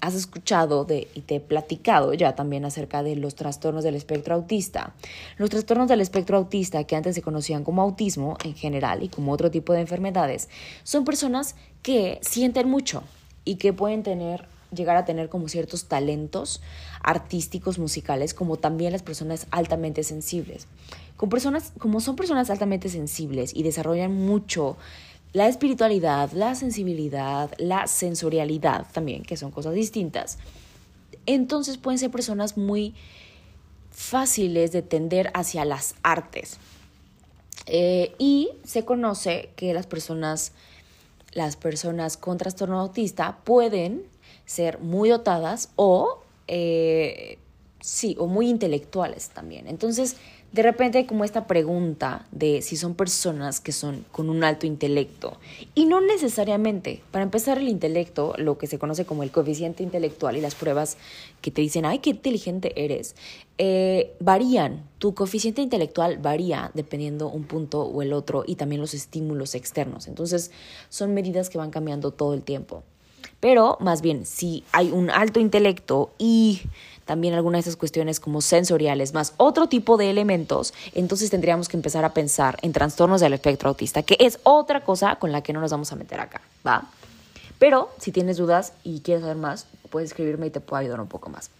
has 0.00 0.14
escuchado 0.14 0.84
de, 0.84 1.06
y 1.14 1.20
te 1.20 1.36
he 1.36 1.40
platicado 1.40 2.12
ya 2.14 2.34
también 2.34 2.64
acerca 2.64 3.02
de 3.02 3.14
los 3.14 3.34
trastornos 3.36 3.84
del 3.84 3.94
espectro 3.94 4.34
autista. 4.34 4.94
Los 5.36 5.50
trastornos 5.50 5.86
del 5.86 6.00
espectro 6.00 6.38
autista, 6.38 6.82
que 6.84 6.96
antes 6.96 7.14
se 7.14 7.22
conocían 7.22 7.62
como 7.62 7.82
autismo 7.82 8.36
en 8.42 8.54
general 8.54 9.02
y 9.02 9.08
como 9.08 9.32
otro 9.32 9.50
tipo 9.50 9.72
de 9.72 9.80
enfermedades, 9.80 10.48
son 10.82 11.04
personas 11.04 11.54
que 11.82 12.18
sienten 12.22 12.68
mucho 12.68 13.04
y 13.44 13.56
que 13.56 13.72
pueden 13.72 14.02
tener 14.02 14.46
llegar 14.74 14.96
a 14.96 15.04
tener 15.04 15.28
como 15.28 15.48
ciertos 15.48 15.86
talentos 15.86 16.60
artísticos, 17.02 17.78
musicales, 17.78 18.34
como 18.34 18.56
también 18.56 18.92
las 18.92 19.02
personas 19.02 19.46
altamente 19.50 20.02
sensibles. 20.02 20.66
Con 21.16 21.28
personas, 21.28 21.72
como 21.78 22.00
son 22.00 22.16
personas 22.16 22.50
altamente 22.50 22.88
sensibles 22.88 23.54
y 23.54 23.62
desarrollan 23.62 24.12
mucho 24.12 24.76
la 25.32 25.48
espiritualidad, 25.48 26.30
la 26.32 26.54
sensibilidad, 26.54 27.50
la 27.58 27.86
sensorialidad 27.86 28.86
también, 28.92 29.22
que 29.22 29.36
son 29.36 29.50
cosas 29.50 29.74
distintas, 29.74 30.38
entonces 31.26 31.78
pueden 31.78 31.98
ser 31.98 32.10
personas 32.10 32.56
muy 32.56 32.94
fáciles 33.90 34.72
de 34.72 34.82
tender 34.82 35.30
hacia 35.34 35.64
las 35.64 35.94
artes. 36.02 36.58
Eh, 37.66 38.14
y 38.18 38.50
se 38.64 38.84
conoce 38.84 39.50
que 39.56 39.72
las 39.72 39.86
personas, 39.86 40.52
las 41.32 41.56
personas 41.56 42.16
con 42.16 42.38
trastorno 42.38 42.80
autista 42.80 43.38
pueden 43.44 44.04
ser 44.52 44.78
muy 44.78 45.08
dotadas 45.08 45.70
o, 45.76 46.20
eh, 46.46 47.38
sí, 47.80 48.14
o 48.18 48.26
muy 48.26 48.48
intelectuales 48.48 49.30
también. 49.30 49.66
Entonces, 49.66 50.16
de 50.52 50.62
repente 50.62 50.98
hay 50.98 51.06
como 51.06 51.24
esta 51.24 51.46
pregunta 51.46 52.26
de 52.30 52.60
si 52.60 52.76
son 52.76 52.94
personas 52.94 53.58
que 53.58 53.72
son 53.72 54.04
con 54.12 54.28
un 54.28 54.44
alto 54.44 54.66
intelecto. 54.66 55.38
Y 55.74 55.86
no 55.86 56.02
necesariamente. 56.02 57.02
Para 57.10 57.24
empezar, 57.24 57.56
el 57.56 57.68
intelecto, 57.68 58.34
lo 58.36 58.58
que 58.58 58.66
se 58.66 58.78
conoce 58.78 59.06
como 59.06 59.22
el 59.22 59.30
coeficiente 59.30 59.82
intelectual 59.82 60.36
y 60.36 60.42
las 60.42 60.54
pruebas 60.54 60.98
que 61.40 61.50
te 61.50 61.62
dicen, 61.62 61.86
ay, 61.86 62.00
qué 62.00 62.10
inteligente 62.10 62.84
eres, 62.84 63.16
eh, 63.56 64.14
varían. 64.20 64.86
Tu 64.98 65.14
coeficiente 65.14 65.62
intelectual 65.62 66.18
varía 66.18 66.70
dependiendo 66.74 67.30
un 67.30 67.44
punto 67.44 67.84
o 67.84 68.02
el 68.02 68.12
otro 68.12 68.44
y 68.46 68.56
también 68.56 68.82
los 68.82 68.92
estímulos 68.92 69.54
externos. 69.54 70.06
Entonces, 70.06 70.50
son 70.90 71.14
medidas 71.14 71.48
que 71.48 71.56
van 71.56 71.70
cambiando 71.70 72.10
todo 72.10 72.34
el 72.34 72.42
tiempo. 72.42 72.82
Pero 73.42 73.76
más 73.80 74.02
bien, 74.02 74.24
si 74.24 74.62
hay 74.70 74.92
un 74.92 75.10
alto 75.10 75.40
intelecto 75.40 76.12
y 76.16 76.62
también 77.06 77.34
algunas 77.34 77.64
de 77.64 77.70
esas 77.70 77.76
cuestiones 77.76 78.20
como 78.20 78.40
sensoriales, 78.40 79.14
más 79.14 79.34
otro 79.36 79.66
tipo 79.66 79.96
de 79.96 80.10
elementos, 80.10 80.72
entonces 80.94 81.28
tendríamos 81.28 81.68
que 81.68 81.76
empezar 81.76 82.04
a 82.04 82.14
pensar 82.14 82.56
en 82.62 82.72
trastornos 82.72 83.20
del 83.20 83.32
espectro 83.32 83.68
autista, 83.68 84.04
que 84.04 84.16
es 84.20 84.38
otra 84.44 84.84
cosa 84.84 85.16
con 85.16 85.32
la 85.32 85.42
que 85.42 85.52
no 85.52 85.60
nos 85.60 85.72
vamos 85.72 85.90
a 85.90 85.96
meter 85.96 86.20
acá, 86.20 86.40
¿va? 86.64 86.88
Pero 87.58 87.90
si 87.98 88.12
tienes 88.12 88.36
dudas 88.36 88.74
y 88.84 89.00
quieres 89.00 89.22
saber 89.22 89.38
más, 89.38 89.66
puedes 89.90 90.10
escribirme 90.10 90.46
y 90.46 90.50
te 90.50 90.60
puedo 90.60 90.80
ayudar 90.80 91.00
un 91.00 91.08
poco 91.08 91.28
más. 91.28 91.50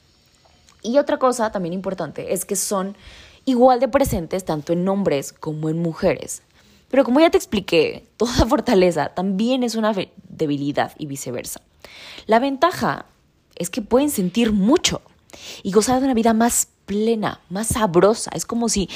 Y 0.83 0.99
otra 0.99 1.19
cosa 1.19 1.51
también 1.51 1.73
importante 1.73 2.33
es 2.33 2.45
que 2.45 2.55
son 2.55 2.95
igual 3.45 3.81
de 3.81 3.89
presentes 3.89 4.45
tanto 4.45 4.73
en 4.73 4.89
hombres 4.89 5.33
como 5.33 5.69
en 5.69 5.83
mujeres. 5.83 6.43
Pero 6.93 7.03
como 7.03 7.19
ya 7.19 7.31
te 7.31 7.39
expliqué, 7.39 8.07
toda 8.17 8.47
fortaleza 8.47 9.09
también 9.09 9.65
es 9.65 9.75
una 9.75 9.93
debilidad 10.29 10.93
y 10.97 11.07
viceversa. 11.07 11.61
La 12.27 12.39
ventaja 12.39 13.07
es 13.57 13.71
que 13.71 13.83
pueden 13.83 14.11
sentir 14.11 14.53
mucho 14.53 15.03
y 15.62 15.73
gozar 15.73 15.99
de 15.99 16.05
una 16.05 16.15
vida 16.15 16.35
más 16.35 16.69
plena, 16.87 17.41
más 17.49 17.69
sabrosa. 17.69 18.31
Es 18.35 18.47
como 18.47 18.69
si 18.69 18.89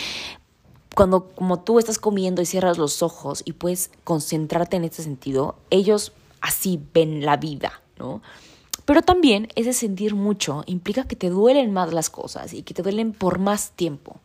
cuando 0.94 1.28
como 1.28 1.60
tú 1.60 1.78
estás 1.78 1.98
comiendo 1.98 2.42
y 2.42 2.46
cierras 2.46 2.78
los 2.78 3.02
ojos 3.02 3.42
y 3.44 3.52
puedes 3.52 3.90
concentrarte 4.04 4.76
en 4.76 4.84
este 4.84 5.02
sentido, 5.02 5.56
ellos 5.70 6.12
así 6.40 6.80
ven 6.94 7.24
la 7.24 7.36
vida, 7.36 7.82
¿no? 7.98 8.22
Pero 8.86 9.02
también 9.02 9.48
ese 9.56 9.72
sentir 9.72 10.14
mucho 10.14 10.62
implica 10.66 11.04
que 11.04 11.16
te 11.16 11.28
duelen 11.28 11.72
más 11.72 11.92
las 11.92 12.08
cosas 12.08 12.54
y 12.54 12.62
que 12.62 12.72
te 12.72 12.82
duelen 12.82 13.12
por 13.12 13.38
más 13.38 13.72
tiempo. 13.72 14.20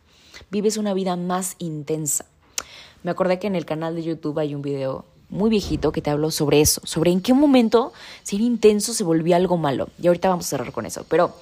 Vives 0.52 0.78
una 0.78 0.94
vida 0.94 1.16
más 1.16 1.56
intensa. 1.58 2.26
Me 3.04 3.12
acordé 3.12 3.40
que 3.40 3.48
en 3.48 3.56
el 3.56 3.66
canal 3.66 3.96
de 3.96 4.04
YouTube 4.04 4.38
hay 4.38 4.54
un 4.54 4.62
video 4.62 5.06
muy 5.32 5.50
viejito 5.50 5.92
que 5.92 6.02
te 6.02 6.12
habló 6.12 6.30
sobre 6.30 6.62
eso, 6.62 6.82
sobre 6.84 7.12
en 7.12 7.22
qué 7.22 7.34
momento 7.34 7.94
ser 8.22 8.42
intenso 8.42 8.94
se 8.94 9.04
volvía 9.04 9.38
algo 9.38 9.58
malo. 9.58 9.90
Y 10.00 10.08
ahorita 10.08 10.30
vamos 10.30 10.46
a 10.46 10.50
cerrar 10.50 10.72
con 10.72 10.86
eso. 10.86 11.06
Pero 11.10 11.34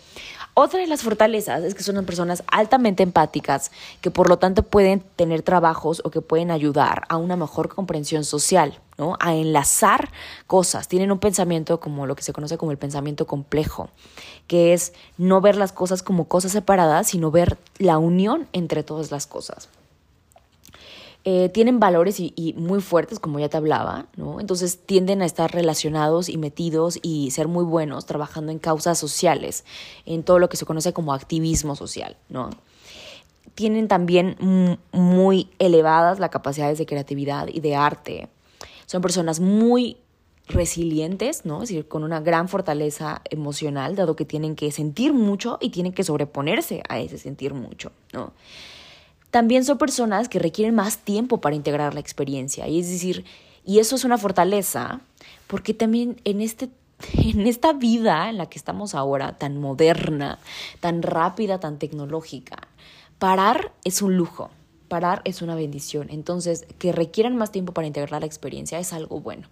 otra 0.53 0.79
de 0.79 0.87
las 0.87 1.03
fortalezas 1.03 1.63
es 1.63 1.73
que 1.73 1.83
son 1.83 2.03
personas 2.05 2.43
altamente 2.51 3.01
empáticas, 3.01 3.71
que 4.01 4.11
por 4.11 4.29
lo 4.29 4.39
tanto 4.39 4.63
pueden 4.63 4.99
tener 5.15 5.41
trabajos 5.41 6.01
o 6.03 6.11
que 6.11 6.21
pueden 6.21 6.51
ayudar 6.51 7.03
a 7.09 7.17
una 7.17 7.35
mejor 7.35 7.69
comprensión 7.69 8.25
social, 8.25 8.77
¿no? 8.97 9.15
A 9.19 9.35
enlazar 9.35 10.11
cosas. 10.47 10.87
Tienen 10.87 11.11
un 11.11 11.19
pensamiento 11.19 11.79
como 11.79 12.05
lo 12.05 12.15
que 12.15 12.23
se 12.23 12.33
conoce 12.33 12.57
como 12.57 12.71
el 12.71 12.77
pensamiento 12.77 13.25
complejo, 13.25 13.89
que 14.47 14.73
es 14.73 14.93
no 15.17 15.39
ver 15.39 15.55
las 15.55 15.71
cosas 15.71 16.03
como 16.03 16.27
cosas 16.27 16.51
separadas, 16.51 17.07
sino 17.07 17.31
ver 17.31 17.57
la 17.77 17.97
unión 17.97 18.47
entre 18.51 18.83
todas 18.83 19.11
las 19.11 19.27
cosas. 19.27 19.69
Eh, 21.31 21.47
tienen 21.49 21.79
valores 21.79 22.19
y, 22.19 22.55
muy 22.57 22.81
fuertes, 22.81 23.19
como 23.19 23.37
ya 23.37 23.49
te 23.49 23.57
hablaba, 23.57 24.07
¿no? 24.17 24.39
Entonces 24.39 24.79
tienden 24.83 25.21
a 25.21 25.27
estar 25.27 25.53
relacionados 25.53 26.27
y 26.27 26.39
metidos 26.39 26.97
y 27.03 27.29
ser 27.29 27.47
muy 27.47 27.63
buenos 27.63 28.07
trabajando 28.07 28.51
en 28.51 28.57
causas 28.57 28.97
sociales, 28.97 29.63
en 30.07 30.23
todo 30.23 30.39
lo 30.39 30.49
que 30.49 30.57
se 30.57 30.65
conoce 30.65 30.91
como 30.91 31.13
activismo 31.13 31.75
social, 31.75 32.17
¿no? 32.29 32.49
Tienen 33.53 33.87
también 33.87 34.79
muy 34.91 35.51
elevadas 35.59 36.17
las 36.17 36.31
capacidades 36.31 36.79
de 36.79 36.87
creatividad 36.87 37.47
y 37.47 37.59
de 37.59 37.75
arte. 37.75 38.27
Son 38.87 39.03
personas 39.03 39.39
muy 39.39 39.97
resilientes, 40.47 41.45
¿no? 41.45 41.61
Es 41.61 41.69
decir, 41.69 41.87
con 41.87 42.03
una 42.03 42.21
gran 42.21 42.49
fortaleza 42.49 43.21
emocional, 43.29 43.95
dado 43.95 44.15
que 44.15 44.25
tienen 44.25 44.55
que 44.55 44.71
sentir 44.71 45.13
mucho 45.13 45.59
y 45.61 45.69
tienen 45.69 45.93
que 45.93 46.03
sobreponerse 46.03 46.81
a 46.89 46.97
ese 46.97 47.19
sentir 47.19 47.53
mucho, 47.53 47.91
¿no? 48.13 48.33
También 49.31 49.63
son 49.63 49.77
personas 49.77 50.29
que 50.29 50.39
requieren 50.39 50.75
más 50.75 50.99
tiempo 50.99 51.39
para 51.39 51.55
integrar 51.55 51.93
la 51.93 51.99
experiencia. 51.99 52.67
Y 52.67 52.79
es 52.79 52.89
decir, 52.89 53.25
y 53.65 53.79
eso 53.79 53.95
es 53.95 54.03
una 54.03 54.17
fortaleza, 54.17 55.01
porque 55.47 55.73
también 55.73 56.19
en, 56.23 56.41
este, 56.41 56.69
en 57.13 57.45
esta 57.47 57.73
vida 57.73 58.29
en 58.29 58.37
la 58.37 58.47
que 58.47 58.57
estamos 58.57 58.95
ahora, 58.95 59.37
tan 59.37 59.57
moderna, 59.57 60.39
tan 60.79 61.03
rápida, 61.03 61.59
tan 61.59 61.77
tecnológica, 61.77 62.67
parar 63.19 63.71
es 63.83 64.01
un 64.01 64.17
lujo, 64.17 64.49
parar 64.87 65.21
es 65.25 65.41
una 65.41 65.55
bendición. 65.55 66.07
Entonces, 66.09 66.65
que 66.79 66.91
requieran 66.91 67.35
más 67.35 67.51
tiempo 67.51 67.73
para 67.73 67.87
integrar 67.87 68.21
la 68.21 68.27
experiencia 68.27 68.79
es 68.79 68.93
algo 68.93 69.19
bueno. 69.19 69.47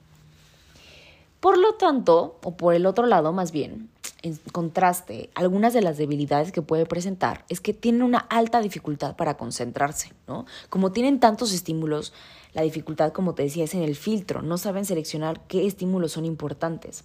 Por 1.40 1.60
lo 1.60 1.76
tanto, 1.76 2.40
o 2.44 2.58
por 2.58 2.74
el 2.74 2.88
otro 2.88 3.06
lado 3.06 3.32
más 3.32 3.52
bien, 3.52 3.90
en 4.24 4.36
contraste, 4.52 5.30
algunas 5.36 5.74
de 5.74 5.82
las 5.82 5.98
debilidades 5.98 6.52
que 6.52 6.62
puede 6.62 6.86
presentar 6.86 7.46
es 7.50 7.62
que 7.62 7.74
tienen 7.74 8.04
una 8.04 8.20
alta 8.20 8.62
dificultad 8.62 9.16
para 9.16 9.38
concentrarse, 9.38 10.14
¿no? 10.28 10.46
Como 10.70 10.92
tienen 10.92 11.20
tantos 11.20 11.54
estímulos, 11.54 12.14
la 12.54 12.64
dificultad, 12.64 13.12
como 13.12 13.36
te 13.36 13.44
decía, 13.44 13.66
es 13.66 13.74
en 13.74 13.84
el 13.84 13.96
filtro, 13.96 14.42
no 14.42 14.58
saben 14.58 14.86
seleccionar 14.86 15.42
qué 15.48 15.68
estímulos 15.68 16.14
son 16.14 16.26
importantes. 16.26 17.04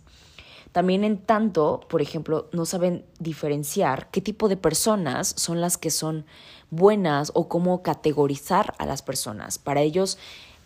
También 0.73 1.05
en 1.05 1.19
tanto, 1.19 1.81
por 1.89 2.01
ejemplo, 2.01 2.49
no 2.53 2.65
saben 2.65 3.05
diferenciar 3.19 4.11
qué 4.11 4.23
tipo 4.23 4.49
de 4.49 4.57
personas 4.57 5.35
son 5.37 5.61
las 5.61 5.77
que 5.77 5.91
son 5.91 6.25
buenas 6.71 7.31
o 7.35 7.47
cómo 7.49 7.83
categorizar 7.83 8.75
a 8.79 8.87
las 8.87 9.03
personas. 9.03 9.59
Para 9.59 9.83
ellos, 9.83 10.17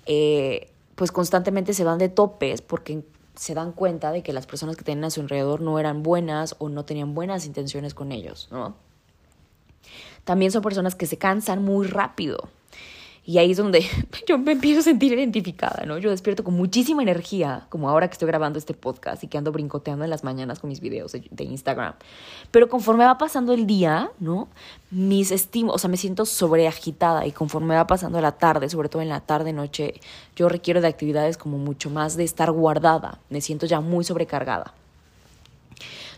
eh, 0.06 0.70
pues 0.94 1.10
constantemente 1.10 1.74
se 1.74 1.82
van 1.82 1.98
de 1.98 2.08
topes 2.08 2.62
porque 2.62 3.04
se 3.36 3.54
dan 3.54 3.72
cuenta 3.72 4.12
de 4.12 4.22
que 4.22 4.32
las 4.32 4.46
personas 4.46 4.76
que 4.76 4.84
tenían 4.84 5.04
a 5.04 5.10
su 5.10 5.20
alrededor 5.20 5.60
no 5.60 5.78
eran 5.78 6.02
buenas 6.02 6.56
o 6.58 6.68
no 6.68 6.84
tenían 6.84 7.14
buenas 7.14 7.46
intenciones 7.46 7.94
con 7.94 8.12
ellos, 8.12 8.48
¿no? 8.50 8.74
También 10.24 10.50
son 10.50 10.62
personas 10.62 10.94
que 10.94 11.06
se 11.06 11.18
cansan 11.18 11.62
muy 11.62 11.86
rápido. 11.86 12.48
Y 13.28 13.38
ahí 13.38 13.50
es 13.50 13.56
donde 13.56 13.84
yo 14.28 14.38
me 14.38 14.52
empiezo 14.52 14.80
a 14.80 14.82
sentir 14.84 15.12
identificada, 15.12 15.84
¿no? 15.84 15.98
Yo 15.98 16.10
despierto 16.10 16.44
con 16.44 16.54
muchísima 16.54 17.02
energía, 17.02 17.66
como 17.70 17.90
ahora 17.90 18.06
que 18.06 18.12
estoy 18.12 18.28
grabando 18.28 18.56
este 18.56 18.72
podcast 18.72 19.24
y 19.24 19.26
que 19.26 19.36
ando 19.36 19.50
brincoteando 19.50 20.04
en 20.04 20.10
las 20.10 20.22
mañanas 20.22 20.60
con 20.60 20.68
mis 20.68 20.78
videos 20.78 21.10
de, 21.10 21.44
Instagram. 21.44 21.94
Pero 22.52 22.68
conforme 22.68 23.04
va 23.04 23.18
pasando 23.18 23.52
el 23.52 23.66
día, 23.66 24.10
¿no? 24.20 24.46
Mis 24.92 25.32
estímulos, 25.32 25.74
o 25.74 25.78
sea, 25.80 25.90
me 25.90 25.96
siento 25.96 26.24
sobreagitada 26.24 27.26
y 27.26 27.32
conforme 27.32 27.74
va 27.74 27.88
pasando 27.88 28.20
la 28.20 28.30
tarde, 28.30 28.68
sobre 28.68 28.88
todo 28.88 29.02
en 29.02 29.08
la 29.08 29.20
tarde, 29.20 29.52
noche, 29.52 29.94
yo 30.36 30.48
requiero 30.48 30.80
de 30.80 30.86
actividades 30.86 31.36
como 31.36 31.58
mucho 31.58 31.90
más 31.90 32.16
de 32.16 32.22
estar 32.22 32.52
guardada. 32.52 33.18
Me 33.28 33.40
siento 33.40 33.66
ya 33.66 33.80
muy 33.80 34.04
sobrecargada. 34.04 34.72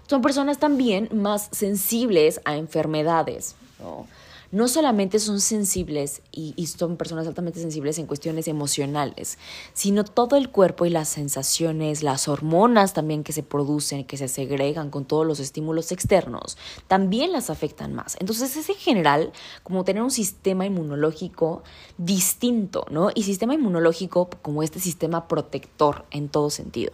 Son 0.07 0.21
personas 0.21 0.59
también 0.59 1.09
más 1.13 1.49
sensibles 1.53 2.43
a 2.45 2.57
enfermedades, 2.57 3.57
¿no? 3.81 4.07
No 4.51 4.69
solamente 4.69 5.19
son 5.19 5.41
sensibles 5.41 6.23
y, 6.33 6.55
son 6.67 6.97
personas 6.97 7.27
altamente 7.27 7.61
sensibles 7.61 7.99
en 7.99 8.07
cuestiones 8.07 8.49
emocionales, 8.49 9.39
sino 9.73 10.05
todo 10.05 10.37
el 10.37 10.51
cuerpo 10.51 10.87
y 10.87 10.91
las 10.91 11.09
sensaciones, 11.09 12.03
las 12.03 12.29
hormonas 12.29 12.93
también 12.95 13.25
que 13.25 13.33
se 13.33 13.43
producen, 13.43 14.05
que 14.05 14.17
se 14.17 14.29
segregan 14.29 14.91
con 14.91 15.05
todos 15.05 15.27
los 15.27 15.41
estímulos 15.41 15.93
externos, 15.93 16.57
también 16.87 17.33
las 17.33 17.51
afectan 17.51 17.95
más. 17.95 18.17
Entonces 18.21 18.57
es 18.57 18.69
en 18.69 18.77
general 18.77 19.33
como 19.63 19.85
tener 19.85 20.03
un 20.03 20.11
sistema 20.11 20.67
inmunológico 20.67 21.63
distinto, 21.97 22.87
¿no? 22.91 23.11
Y 23.15 23.25
sistema 23.25 23.55
inmunológico 23.55 24.31
como 24.43 24.63
este 24.63 24.81
sistema 24.81 25.29
protector 25.29 26.05
en 26.11 26.29
todo 26.29 26.51
sentido. 26.51 26.93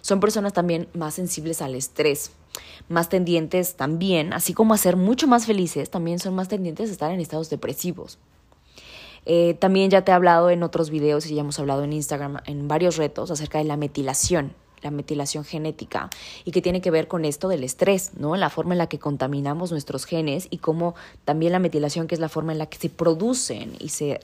Son 0.00 0.20
personas 0.20 0.52
también 0.52 0.88
más 0.94 1.14
sensibles 1.14 1.60
al 1.62 1.74
estrés 1.74 2.30
más 2.88 3.08
tendientes 3.08 3.74
también, 3.74 4.32
así 4.32 4.54
como 4.54 4.74
a 4.74 4.78
ser 4.78 4.96
mucho 4.96 5.26
más 5.26 5.46
felices, 5.46 5.90
también 5.90 6.18
son 6.18 6.34
más 6.34 6.48
tendientes 6.48 6.90
a 6.90 6.92
estar 6.92 7.10
en 7.10 7.20
estados 7.20 7.50
depresivos. 7.50 8.18
Eh, 9.24 9.54
también 9.54 9.90
ya 9.90 10.02
te 10.02 10.12
he 10.12 10.14
hablado 10.14 10.50
en 10.50 10.62
otros 10.62 10.90
videos 10.90 11.26
y 11.26 11.34
ya 11.34 11.40
hemos 11.40 11.58
hablado 11.58 11.82
en 11.82 11.92
Instagram 11.92 12.38
en 12.46 12.68
varios 12.68 12.96
retos 12.96 13.32
acerca 13.32 13.58
de 13.58 13.64
la 13.64 13.76
metilación, 13.76 14.54
la 14.82 14.92
metilación 14.92 15.44
genética 15.44 16.10
y 16.44 16.52
que 16.52 16.62
tiene 16.62 16.80
que 16.80 16.92
ver 16.92 17.08
con 17.08 17.24
esto 17.24 17.48
del 17.48 17.64
estrés, 17.64 18.12
¿no? 18.16 18.36
La 18.36 18.50
forma 18.50 18.74
en 18.74 18.78
la 18.78 18.88
que 18.88 19.00
contaminamos 19.00 19.72
nuestros 19.72 20.04
genes 20.04 20.46
y 20.50 20.58
cómo 20.58 20.94
también 21.24 21.50
la 21.50 21.58
metilación, 21.58 22.06
que 22.06 22.14
es 22.14 22.20
la 22.20 22.28
forma 22.28 22.52
en 22.52 22.58
la 22.58 22.66
que 22.66 22.78
se 22.78 22.88
producen 22.88 23.72
y 23.80 23.88
se 23.88 24.20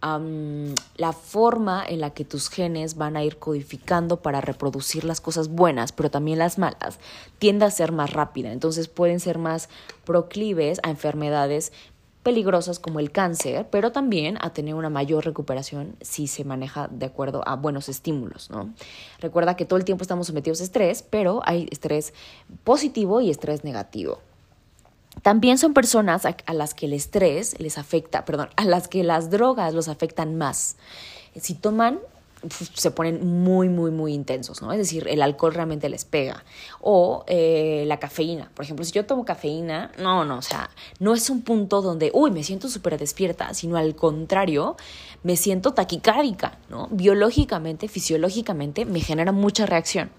la 0.00 1.12
forma 1.12 1.84
en 1.86 2.00
la 2.00 2.10
que 2.10 2.24
tus 2.24 2.48
genes 2.48 2.96
van 2.96 3.16
a 3.16 3.24
ir 3.24 3.38
codificando 3.38 4.20
para 4.20 4.40
reproducir 4.40 5.04
las 5.04 5.20
cosas 5.20 5.48
buenas, 5.48 5.92
pero 5.92 6.10
también 6.10 6.38
las 6.38 6.58
malas, 6.58 6.98
tiende 7.38 7.64
a 7.64 7.70
ser 7.70 7.92
más 7.92 8.12
rápida. 8.12 8.52
Entonces 8.52 8.88
pueden 8.88 9.20
ser 9.20 9.38
más 9.38 9.68
proclives 10.04 10.78
a 10.82 10.90
enfermedades 10.90 11.72
peligrosas 12.22 12.78
como 12.78 13.00
el 13.00 13.10
cáncer, 13.10 13.68
pero 13.70 13.90
también 13.90 14.36
a 14.40 14.52
tener 14.52 14.74
una 14.74 14.90
mayor 14.90 15.24
recuperación 15.24 15.96
si 16.00 16.26
se 16.26 16.44
maneja 16.44 16.88
de 16.88 17.06
acuerdo 17.06 17.42
a 17.46 17.56
buenos 17.56 17.88
estímulos, 17.88 18.50
¿no? 18.50 18.74
Recuerda 19.18 19.56
que 19.56 19.64
todo 19.64 19.78
el 19.78 19.84
tiempo 19.84 20.02
estamos 20.02 20.26
sometidos 20.26 20.60
a 20.60 20.64
estrés, 20.64 21.02
pero 21.02 21.40
hay 21.44 21.68
estrés 21.70 22.12
positivo 22.64 23.20
y 23.20 23.30
estrés 23.30 23.64
negativo. 23.64 24.18
También 25.22 25.58
son 25.58 25.74
personas 25.74 26.24
a, 26.24 26.34
las 26.52 26.74
que 26.74 26.86
el 26.86 26.92
estrés 26.92 27.58
les 27.60 27.78
afecta, 27.78 28.24
perdón, 28.24 28.48
a 28.56 28.64
las 28.64 28.88
que 28.88 29.04
las 29.04 29.30
drogas 29.30 29.74
los 29.74 29.88
afectan 29.88 30.36
más. 30.36 30.76
Si 31.34 31.54
toman 31.54 32.00
se 32.74 32.90
ponen 32.90 33.42
muy, 33.42 33.68
muy, 33.68 33.90
muy 33.90 34.14
intensos, 34.14 34.62
¿no? 34.62 34.72
Es 34.72 34.78
decir, 34.78 35.08
el 35.08 35.22
alcohol 35.22 35.54
realmente 35.54 35.88
les 35.88 36.04
pega. 36.04 36.44
O 36.80 37.24
eh, 37.26 37.84
la 37.86 37.98
cafeína. 37.98 38.50
Por 38.54 38.64
ejemplo, 38.64 38.84
si 38.84 38.92
yo 38.92 39.06
tomo 39.06 39.24
cafeína, 39.24 39.90
no, 39.98 40.24
no, 40.24 40.38
o 40.38 40.42
sea, 40.42 40.70
no 41.00 41.14
es 41.14 41.30
un 41.30 41.42
punto 41.42 41.82
donde, 41.82 42.10
uy, 42.14 42.30
me 42.30 42.44
siento 42.44 42.68
súper 42.68 42.98
despierta, 42.98 43.52
sino 43.54 43.76
al 43.76 43.96
contrario, 43.96 44.76
me 45.22 45.36
siento 45.36 45.74
taquicárdica, 45.74 46.58
¿no? 46.68 46.88
Biológicamente, 46.90 47.88
fisiológicamente, 47.88 48.84
me 48.84 49.00
genera 49.00 49.32
mucha 49.32 49.66
reacción. 49.66 50.10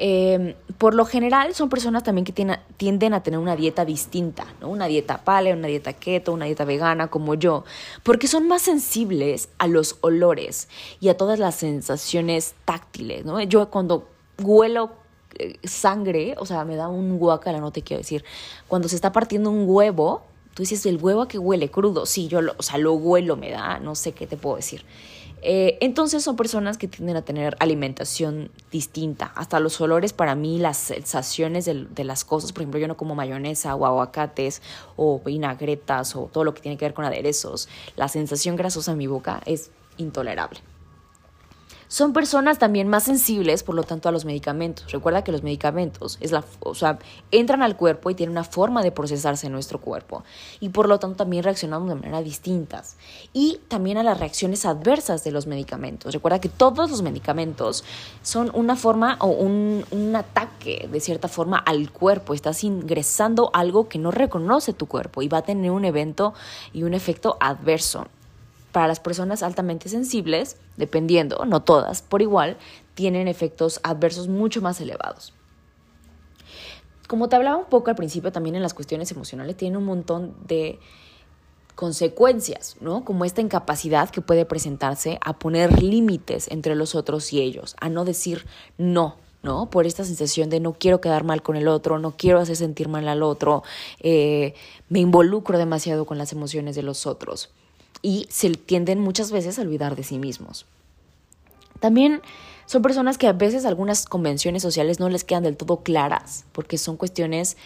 Em, 0.00 0.54
por 0.78 0.94
lo 0.94 1.04
general 1.04 1.54
son 1.54 1.68
personas 1.68 2.04
también 2.04 2.24
que 2.24 2.32
tienden 2.76 3.14
a 3.14 3.22
tener 3.24 3.40
una 3.40 3.56
dieta 3.56 3.84
distinta, 3.84 4.46
¿no? 4.60 4.68
Una 4.68 4.86
dieta 4.86 5.24
paleo, 5.24 5.56
una 5.56 5.66
dieta 5.66 5.92
keto, 5.92 6.32
una 6.32 6.44
dieta 6.44 6.64
vegana 6.64 7.08
como 7.08 7.34
yo, 7.34 7.64
porque 8.04 8.28
son 8.28 8.46
más 8.46 8.62
sensibles 8.62 9.48
a 9.58 9.66
los 9.66 9.96
olores 10.02 10.68
y 11.00 11.08
a 11.08 11.16
todas 11.16 11.40
las 11.40 11.56
sensaciones 11.56 12.54
táctiles, 12.64 13.24
¿no? 13.24 13.42
Yo 13.42 13.70
cuando 13.70 14.08
huelo 14.40 14.92
eh, 15.36 15.56
sangre, 15.64 16.36
o 16.38 16.46
sea, 16.46 16.64
me 16.64 16.76
da 16.76 16.88
un 16.88 17.18
guacala, 17.18 17.58
no 17.58 17.72
te 17.72 17.82
quiero 17.82 17.98
decir, 17.98 18.24
cuando 18.68 18.88
se 18.88 18.94
está 18.94 19.10
partiendo 19.10 19.50
un 19.50 19.64
huevo, 19.68 20.22
tú 20.54 20.62
dices, 20.62 20.86
el 20.86 20.98
huevo 21.02 21.22
a 21.22 21.28
que 21.28 21.40
huele 21.40 21.72
crudo, 21.72 22.06
sí, 22.06 22.28
yo, 22.28 22.38
o 22.56 22.62
sea, 22.62 22.78
lo 22.78 22.92
huelo, 22.92 23.36
me 23.36 23.50
da, 23.50 23.80
no 23.80 23.96
sé 23.96 24.12
qué 24.12 24.28
te 24.28 24.36
puedo 24.36 24.56
decir. 24.56 24.84
Eh, 25.42 25.78
entonces 25.80 26.22
son 26.22 26.36
personas 26.36 26.78
que 26.78 26.88
tienden 26.88 27.16
a 27.16 27.22
tener 27.22 27.56
alimentación 27.60 28.50
distinta. 28.70 29.32
Hasta 29.34 29.60
los 29.60 29.80
olores, 29.80 30.12
para 30.12 30.34
mí, 30.34 30.58
las 30.58 30.76
sensaciones 30.76 31.64
de, 31.64 31.86
de, 31.86 32.04
las 32.04 32.24
cosas, 32.24 32.52
por 32.52 32.62
ejemplo, 32.62 32.80
yo 32.80 32.88
no 32.88 32.96
como 32.96 33.14
mayonesa 33.14 33.74
o 33.74 33.86
aguacates 33.86 34.62
o 34.96 35.20
vinagretas 35.24 36.16
o 36.16 36.30
todo 36.32 36.44
lo 36.44 36.54
que 36.54 36.62
tiene 36.62 36.76
que 36.76 36.84
ver 36.84 36.94
con 36.94 37.04
aderezos. 37.04 37.68
La 37.96 38.08
sensación 38.08 38.56
grasosa 38.56 38.92
en 38.92 38.98
mi 38.98 39.06
boca 39.06 39.40
es 39.46 39.70
intolerable. 39.96 40.60
Son 41.88 42.12
personas 42.12 42.58
también 42.58 42.86
más 42.86 43.04
sensibles, 43.04 43.62
por 43.62 43.74
lo 43.74 43.82
tanto, 43.82 44.10
a 44.10 44.12
los 44.12 44.26
medicamentos. 44.26 44.92
Recuerda 44.92 45.24
que 45.24 45.32
los 45.32 45.42
medicamentos 45.42 46.18
es 46.20 46.32
la, 46.32 46.44
o 46.60 46.74
sea, 46.74 46.98
entran 47.30 47.62
al 47.62 47.76
cuerpo 47.76 48.10
y 48.10 48.14
tienen 48.14 48.32
una 48.32 48.44
forma 48.44 48.82
de 48.82 48.92
procesarse 48.92 49.46
en 49.46 49.54
nuestro 49.54 49.80
cuerpo. 49.80 50.22
Y 50.60 50.68
por 50.68 50.86
lo 50.86 50.98
tanto 50.98 51.16
también 51.16 51.44
reaccionamos 51.44 51.88
de 51.88 51.94
manera 51.94 52.20
distintas. 52.20 52.96
Y 53.32 53.60
también 53.68 53.96
a 53.96 54.02
las 54.02 54.20
reacciones 54.20 54.66
adversas 54.66 55.24
de 55.24 55.30
los 55.30 55.46
medicamentos. 55.46 56.12
Recuerda 56.12 56.42
que 56.42 56.50
todos 56.50 56.90
los 56.90 57.00
medicamentos 57.00 57.84
son 58.20 58.50
una 58.52 58.76
forma 58.76 59.16
o 59.20 59.28
un, 59.28 59.86
un 59.90 60.14
ataque, 60.14 60.90
de 60.92 61.00
cierta 61.00 61.28
forma, 61.28 61.56
al 61.56 61.90
cuerpo. 61.90 62.34
Estás 62.34 62.64
ingresando 62.64 63.50
algo 63.54 63.88
que 63.88 63.98
no 63.98 64.10
reconoce 64.10 64.74
tu 64.74 64.86
cuerpo 64.86 65.22
y 65.22 65.28
va 65.28 65.38
a 65.38 65.42
tener 65.42 65.70
un 65.70 65.86
evento 65.86 66.34
y 66.74 66.82
un 66.82 66.92
efecto 66.92 67.38
adverso 67.40 68.08
para 68.78 68.86
las 68.86 69.00
personas 69.00 69.42
altamente 69.42 69.88
sensibles, 69.88 70.56
dependiendo, 70.76 71.44
no 71.44 71.64
todas, 71.64 72.00
por 72.00 72.22
igual, 72.22 72.56
tienen 72.94 73.26
efectos 73.26 73.80
adversos 73.82 74.28
mucho 74.28 74.62
más 74.62 74.80
elevados. 74.80 75.34
Como 77.08 77.28
te 77.28 77.34
hablaba 77.34 77.56
un 77.56 77.64
poco 77.64 77.90
al 77.90 77.96
principio, 77.96 78.30
también 78.30 78.54
en 78.54 78.62
las 78.62 78.74
cuestiones 78.74 79.10
emocionales 79.10 79.56
tienen 79.56 79.78
un 79.78 79.84
montón 79.84 80.36
de 80.46 80.78
consecuencias, 81.74 82.76
¿no? 82.80 83.04
Como 83.04 83.24
esta 83.24 83.40
incapacidad 83.40 84.10
que 84.10 84.20
puede 84.20 84.44
presentarse 84.44 85.18
a 85.22 85.40
poner 85.40 85.82
límites 85.82 86.46
entre 86.48 86.76
los 86.76 86.94
otros 86.94 87.32
y 87.32 87.40
ellos, 87.40 87.74
a 87.80 87.88
no 87.88 88.04
decir 88.04 88.46
no, 88.76 89.16
¿no? 89.42 89.70
Por 89.70 89.86
esta 89.86 90.04
sensación 90.04 90.50
de 90.50 90.60
no 90.60 90.74
quiero 90.74 91.00
quedar 91.00 91.24
mal 91.24 91.42
con 91.42 91.56
el 91.56 91.66
otro, 91.66 91.98
no 91.98 92.12
quiero 92.12 92.38
hacer 92.38 92.54
sentir 92.54 92.86
mal 92.86 93.08
al 93.08 93.24
otro, 93.24 93.64
eh, 93.98 94.54
me 94.88 95.00
involucro 95.00 95.58
demasiado 95.58 96.06
con 96.06 96.16
las 96.16 96.30
emociones 96.30 96.76
de 96.76 96.84
los 96.84 97.08
otros 97.08 97.50
y 98.02 98.26
se 98.30 98.50
tienden 98.50 99.00
muchas 99.00 99.32
veces 99.32 99.58
a 99.58 99.62
olvidar 99.62 99.96
de 99.96 100.04
sí 100.04 100.18
mismos. 100.18 100.66
También 101.80 102.22
son 102.66 102.82
personas 102.82 103.18
que 103.18 103.26
a 103.26 103.32
veces 103.32 103.64
algunas 103.64 104.06
convenciones 104.06 104.62
sociales 104.62 105.00
no 105.00 105.08
les 105.08 105.24
quedan 105.24 105.42
del 105.42 105.56
todo 105.56 105.78
claras, 105.78 106.44
porque 106.52 106.78
son 106.78 106.96
cuestiones 106.96 107.56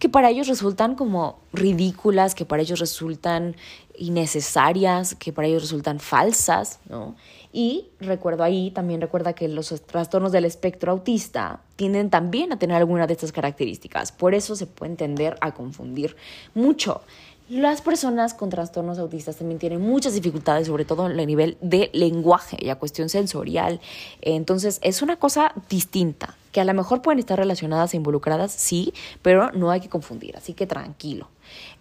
que 0.00 0.08
para 0.08 0.30
ellos 0.30 0.48
resultan 0.48 0.94
como 0.94 1.38
ridículas, 1.52 2.34
que 2.34 2.46
para 2.46 2.62
ellos 2.62 2.80
resultan 2.80 3.54
innecesarias, 3.98 5.14
que 5.14 5.30
para 5.30 5.46
ellos 5.46 5.62
resultan 5.62 6.00
falsas, 6.00 6.78
¿no? 6.88 7.14
Y 7.52 7.88
recuerdo 8.00 8.42
ahí, 8.42 8.70
también 8.70 9.02
recuerda 9.02 9.34
que 9.34 9.46
los 9.46 9.68
trastornos 9.82 10.32
del 10.32 10.46
espectro 10.46 10.92
autista 10.92 11.60
tienden 11.76 12.08
también 12.08 12.52
a 12.52 12.58
tener 12.58 12.76
alguna 12.76 13.06
de 13.06 13.12
estas 13.12 13.30
características, 13.30 14.10
por 14.10 14.34
eso 14.34 14.56
se 14.56 14.66
puede 14.66 14.96
tender 14.96 15.36
a 15.42 15.52
confundir 15.52 16.16
mucho. 16.54 17.02
Las 17.50 17.82
personas 17.82 18.32
con 18.32 18.48
trastornos 18.48 19.00
autistas 19.00 19.38
también 19.38 19.58
tienen 19.58 19.80
muchas 19.80 20.14
dificultades, 20.14 20.68
sobre 20.68 20.84
todo 20.84 21.10
en 21.10 21.18
el 21.18 21.26
nivel 21.26 21.58
de 21.60 21.90
lenguaje 21.92 22.56
y 22.60 22.68
a 22.68 22.76
cuestión 22.76 23.08
sensorial. 23.08 23.80
Entonces, 24.22 24.78
es 24.84 25.02
una 25.02 25.16
cosa 25.16 25.52
distinta, 25.68 26.36
que 26.52 26.60
a 26.60 26.64
lo 26.64 26.72
mejor 26.74 27.02
pueden 27.02 27.18
estar 27.18 27.36
relacionadas 27.36 27.92
e 27.92 27.96
involucradas, 27.96 28.52
sí, 28.52 28.94
pero 29.20 29.50
no 29.50 29.72
hay 29.72 29.80
que 29.80 29.88
confundir, 29.88 30.36
así 30.36 30.54
que 30.54 30.68
tranquilo. 30.68 31.28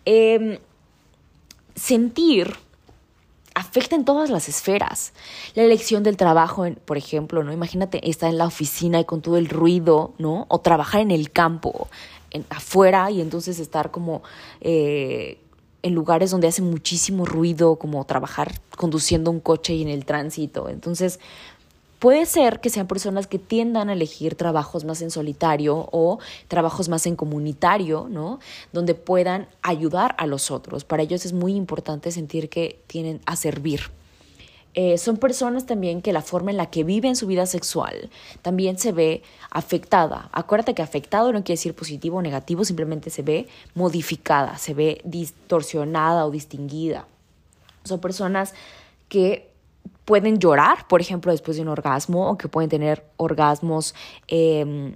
Em, 0.06 0.58
sentir 1.76 2.56
afecta 3.54 3.96
en 3.96 4.06
todas 4.06 4.32
las 4.32 4.50
esferas. 4.50 5.14
La 5.54 5.62
elección 5.62 6.02
del 6.02 6.18
trabajo, 6.18 6.66
por 6.86 6.98
ejemplo, 6.98 7.44
¿no? 7.44 7.54
Imagínate 7.54 8.10
estar 8.10 8.32
en 8.32 8.40
la 8.40 8.48
oficina 8.48 9.02
y 9.02 9.06
con 9.06 9.22
todo 9.22 9.38
el 9.38 9.48
ruido, 9.48 10.16
¿no? 10.18 10.48
O 10.50 10.62
trabajar 10.62 11.02
en 11.02 11.12
el 11.12 11.30
campo, 11.30 11.90
afuera, 12.50 13.12
y 13.12 13.22
entonces 13.22 13.60
estar 13.60 13.92
como 13.92 14.24
eh, 14.62 15.38
en 15.82 15.96
lugares 15.96 16.32
donde 16.32 16.48
hace 16.48 16.62
muchísimo 16.62 17.26
ruido, 17.26 17.78
como 17.78 18.04
trabajar 18.06 18.60
conduciendo 18.76 19.32
un 19.32 19.40
coche 19.40 19.74
y 19.76 19.82
en 19.82 19.90
el 19.90 20.06
tránsito. 20.06 20.70
Entonces, 20.70 21.20
puede 22.00 22.26
ser 22.26 22.60
que 22.62 22.70
sean 22.70 22.88
personas 22.88 23.28
que 23.28 23.40
tiendan 23.40 23.90
a 23.90 23.94
elegir 23.94 24.36
trabajos 24.36 24.86
más 24.86 25.02
en 25.02 25.12
solitario 25.12 25.88
o 25.92 26.20
trabajos 26.48 26.90
más 26.90 27.06
en 27.06 27.16
comunitario, 27.16 28.08
¿no? 28.10 28.40
Donde 28.74 28.96
puedan 28.96 29.48
ayudar 29.62 30.16
a 30.18 30.26
los 30.26 30.52
otros. 30.52 30.84
Para 30.84 31.04
ellos 31.04 31.26
es 31.26 31.34
muy 31.34 31.54
importante 31.56 32.12
sentir 32.12 32.50
que 32.50 32.80
tienen 32.88 33.22
a 33.26 33.36
servir. 33.36 33.99
Eh, 34.76 34.98
son 34.98 35.18
personas 35.18 35.66
también 35.66 36.02
que 36.02 36.14
la 36.14 36.22
forma 36.22 36.52
en 36.52 36.58
la 36.58 36.68
que 36.68 36.84
viven 36.84 37.16
su 37.16 37.26
vida 37.26 37.46
sexual 37.48 38.10
también 38.42 38.78
se 38.78 38.92
ve 38.92 39.24
afectada. 39.50 40.30
Acuérdate 40.32 40.76
que 40.76 40.82
afectado 40.84 41.34
no 41.34 41.44
quiere 41.44 41.58
decir 41.58 41.74
positivo 41.74 42.18
o 42.18 42.22
negativo, 42.22 42.64
simplemente 42.64 43.10
se 43.10 43.24
ve 43.24 43.48
modificada, 43.74 44.58
se 44.58 44.74
ve 44.74 45.02
distorsionada 45.04 46.26
o 46.26 46.32
distinguida. 46.32 47.08
Son 47.84 48.00
personas 48.00 48.54
que 49.08 49.50
pueden 50.06 50.40
llorar, 50.40 50.88
por 50.88 51.02
ejemplo, 51.02 51.32
después 51.32 51.58
de 51.58 51.64
un 51.64 51.70
orgasmo 51.70 52.30
o 52.30 52.38
que 52.38 52.48
pueden 52.48 52.70
tener 52.70 53.06
orgasmos 53.18 53.96
em, 54.28 54.96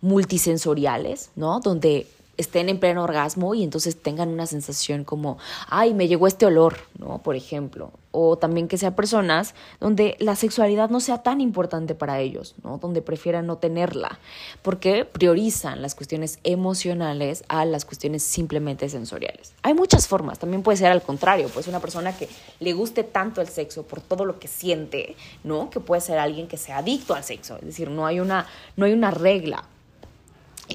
multisensoriales, 0.00 1.30
¿no? 1.36 1.60
Donde 1.60 2.06
estén 2.36 2.68
en 2.68 2.78
pleno 2.78 3.02
orgasmo 3.02 3.54
y 3.54 3.62
entonces 3.62 4.00
tengan 4.00 4.30
una 4.30 4.46
sensación 4.46 5.04
como, 5.04 5.38
ay, 5.68 5.94
me 5.94 6.08
llegó 6.08 6.26
este 6.26 6.46
olor, 6.46 6.76
¿no? 6.98 7.18
Por 7.18 7.36
ejemplo. 7.36 7.92
O 8.14 8.36
también 8.36 8.68
que 8.68 8.76
sean 8.76 8.94
personas 8.94 9.54
donde 9.80 10.16
la 10.18 10.36
sexualidad 10.36 10.90
no 10.90 11.00
sea 11.00 11.22
tan 11.22 11.40
importante 11.40 11.94
para 11.94 12.20
ellos, 12.20 12.54
¿no? 12.62 12.76
Donde 12.76 13.00
prefieran 13.00 13.46
no 13.46 13.56
tenerla, 13.56 14.18
porque 14.60 15.06
priorizan 15.06 15.80
las 15.80 15.94
cuestiones 15.94 16.38
emocionales 16.44 17.42
a 17.48 17.64
las 17.64 17.86
cuestiones 17.86 18.22
simplemente 18.22 18.88
sensoriales. 18.90 19.54
Hay 19.62 19.72
muchas 19.72 20.08
formas, 20.08 20.38
también 20.38 20.62
puede 20.62 20.76
ser 20.76 20.92
al 20.92 21.02
contrario, 21.02 21.48
pues 21.52 21.68
una 21.68 21.80
persona 21.80 22.14
que 22.16 22.28
le 22.60 22.72
guste 22.74 23.02
tanto 23.02 23.40
el 23.40 23.48
sexo 23.48 23.84
por 23.84 24.02
todo 24.02 24.26
lo 24.26 24.38
que 24.38 24.48
siente, 24.48 25.16
¿no? 25.42 25.70
Que 25.70 25.80
puede 25.80 26.02
ser 26.02 26.18
alguien 26.18 26.48
que 26.48 26.58
sea 26.58 26.78
adicto 26.78 27.14
al 27.14 27.24
sexo, 27.24 27.56
es 27.56 27.64
decir, 27.64 27.90
no 27.90 28.04
hay 28.04 28.20
una, 28.20 28.46
no 28.76 28.84
hay 28.84 28.92
una 28.92 29.10
regla 29.10 29.64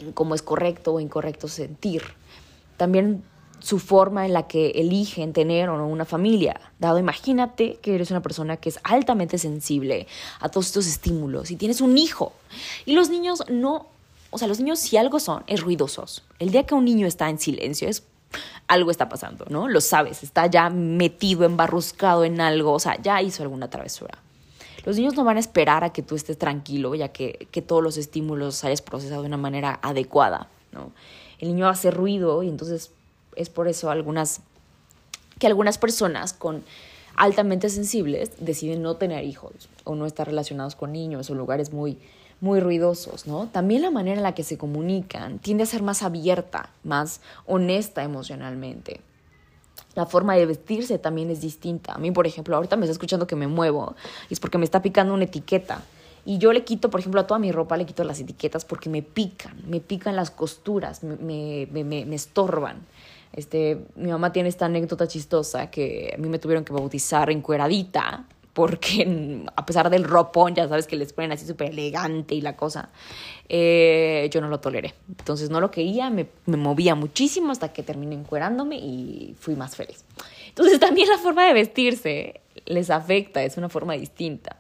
en 0.02 0.12
cómo 0.12 0.36
es 0.36 0.42
correcto 0.42 0.94
o 0.94 1.00
incorrecto 1.00 1.48
sentir. 1.48 2.04
También 2.78 3.24
su 3.60 3.80
forma 3.80 4.26
en 4.26 4.34
la 4.34 4.48
que 4.48 4.70
eligen 4.72 5.34
tener 5.34 5.70
o 5.70 5.78
no 5.78 5.88
una 5.88 6.06
familia. 6.06 6.60
Dado, 6.80 7.00
imagínate 7.00 7.80
que 7.82 7.96
eres 7.96 8.12
una 8.12 8.22
persona 8.22 8.58
que 8.58 8.70
es 8.70 8.80
altamente 8.84 9.38
sensible 9.38 10.08
a 10.40 10.50
todos 10.50 10.68
estos 10.68 10.88
estímulos 10.88 11.52
y 11.52 11.56
tienes 11.56 11.82
un 11.82 11.98
hijo. 11.98 12.34
Y 12.86 12.94
los 12.94 13.10
niños 13.10 13.44
no, 13.50 13.88
o 14.30 14.38
sea, 14.38 14.48
los 14.48 14.60
niños 14.60 14.80
si 14.80 14.98
algo 14.98 15.20
son, 15.20 15.44
es 15.48 15.62
ruidosos. 15.62 16.24
El 16.40 16.52
día 16.52 16.66
que 16.66 16.76
un 16.76 16.86
niño 16.86 17.08
está 17.08 17.30
en 17.30 17.40
silencio 17.40 17.90
es 17.90 18.04
algo 18.68 18.92
está 18.92 19.10
pasando, 19.10 19.46
¿no? 19.50 19.68
Lo 19.68 19.82
sabes, 19.82 20.22
está 20.24 20.48
ya 20.48 20.70
metido, 20.70 21.46
embarruscado 21.46 22.26
en 22.26 22.42
algo, 22.42 22.74
o 22.74 22.80
sea, 22.80 23.02
ya 23.02 23.22
hizo 23.22 23.44
alguna 23.44 23.70
travesura. 23.70 24.20
Los 24.88 24.96
niños 24.96 25.18
no 25.18 25.26
van 25.26 25.36
a 25.36 25.42
esperar 25.42 25.84
a 25.84 25.92
que 25.92 26.02
tú 26.02 26.16
estés 26.16 26.38
tranquilo, 26.38 26.96
ya 26.96 27.10
que, 27.10 27.50
que 27.52 27.62
todos 27.62 27.84
los 27.84 27.98
estímulos 27.98 28.64
hayas 28.64 28.82
procesado 28.82 29.22
de 29.22 29.28
una 29.28 29.36
manera 29.36 29.82
adecuada, 29.82 30.48
¿no? 30.72 30.94
El 31.40 31.50
niño 31.50 31.68
hace 31.68 31.92
ruido 31.92 32.42
y 32.42 32.48
entonces 32.48 32.92
es 33.36 33.50
por 33.50 33.68
eso 33.68 33.90
algunas, 33.92 34.40
que 35.40 35.48
algunas 35.48 35.78
personas 35.78 36.32
con 36.32 36.64
altamente 37.18 37.68
sensibles 37.68 38.32
deciden 38.40 38.82
no 38.82 38.96
tener 38.96 39.26
hijos 39.26 39.52
o 39.84 39.94
no 39.96 40.06
estar 40.06 40.26
relacionados 40.26 40.78
con 40.78 40.94
niños 40.94 41.30
o 41.30 41.36
lugares 41.36 41.74
muy, 41.74 41.98
muy 42.40 42.62
ruidosos, 42.62 43.28
¿no? 43.28 43.48
También 43.48 43.82
la 43.82 43.92
manera 43.92 44.16
en 44.16 44.24
la 44.24 44.36
que 44.36 44.44
se 44.44 44.58
comunican 44.58 45.40
tiende 45.40 45.64
a 45.64 45.66
ser 45.66 45.84
más 45.84 46.02
abierta, 46.02 46.70
más 46.86 47.20
honesta 47.46 48.06
emocionalmente 48.06 49.02
la 49.98 50.06
forma 50.06 50.36
de 50.36 50.46
vestirse 50.46 51.00
también 51.00 51.32
es 51.32 51.42
distinta. 51.42 51.94
A 51.94 51.98
mí, 51.98 52.12
por 52.12 52.28
ejemplo, 52.28 52.56
ahorita 52.56 52.76
me 52.76 52.86
está 52.86 52.92
escuchando 52.92 53.26
que 53.26 53.36
me 53.36 53.48
muevo 53.48 53.96
y 54.30 54.34
es 54.34 54.40
porque 54.40 54.60
me 54.60 54.64
está 54.64 54.84
picando 54.84 55.12
una 55.12 55.24
etiqueta. 55.24 55.82
Y 56.24 56.38
yo 56.38 56.54
le 56.54 56.64
quito, 56.64 56.92
por 56.92 57.00
ejemplo, 57.00 57.20
a 57.20 57.26
toda 57.26 57.40
mi 57.40 57.52
ropa 57.52 57.76
le 57.78 57.88
quito 57.88 58.04
las 58.04 58.20
etiquetas 58.20 58.64
porque 58.64 58.92
me 58.92 59.02
pican, 59.02 59.60
me 59.66 59.80
pican 59.80 60.16
las 60.16 60.30
costuras, 60.30 61.04
me, 61.04 61.68
me, 61.72 61.84
me, 61.84 62.06
me 62.06 62.16
estorban. 62.16 62.86
Este, 63.34 63.88
mi 63.96 64.10
mamá 64.10 64.32
tiene 64.32 64.50
esta 64.50 64.68
anécdota 64.68 65.08
chistosa 65.08 65.72
que 65.72 66.14
a 66.16 66.22
mí 66.22 66.30
me 66.30 66.38
tuvieron 66.38 66.64
que 66.64 66.74
bautizar 66.74 67.32
encueradita 67.32 68.26
porque 68.58 69.46
a 69.56 69.66
pesar 69.68 69.92
del 69.92 70.04
ropón, 70.04 70.56
ya 70.56 70.68
sabes 70.68 70.88
que 70.88 70.96
les 70.96 71.14
ponen 71.14 71.32
así 71.32 71.46
súper 71.46 71.70
elegante 71.70 72.34
y 72.34 72.42
la 72.42 72.56
cosa, 72.56 72.90
eh, 73.48 74.28
yo 74.34 74.42
no 74.42 74.48
lo 74.48 74.60
toleré. 74.60 74.96
Entonces 75.08 75.52
no 75.52 75.62
lo 75.62 75.70
quería, 75.70 76.10
me, 76.10 76.26
me, 76.48 76.58
movía 76.58 76.96
muchísimo 76.96 77.52
hasta 77.52 77.72
que 77.72 77.84
terminé 77.84 78.16
encuerándome 78.16 78.78
y 78.78 79.36
fui 79.40 79.56
más 79.56 79.76
feliz. 79.76 80.04
Entonces 80.48 80.80
también 80.86 81.08
la 81.08 81.20
forma 81.20 81.46
de 81.46 81.54
vestirse 81.54 82.42
les 82.66 82.90
afecta, 82.90 83.44
es 83.44 83.58
una 83.58 83.70
forma 83.70 83.94
distinta. 83.94 84.58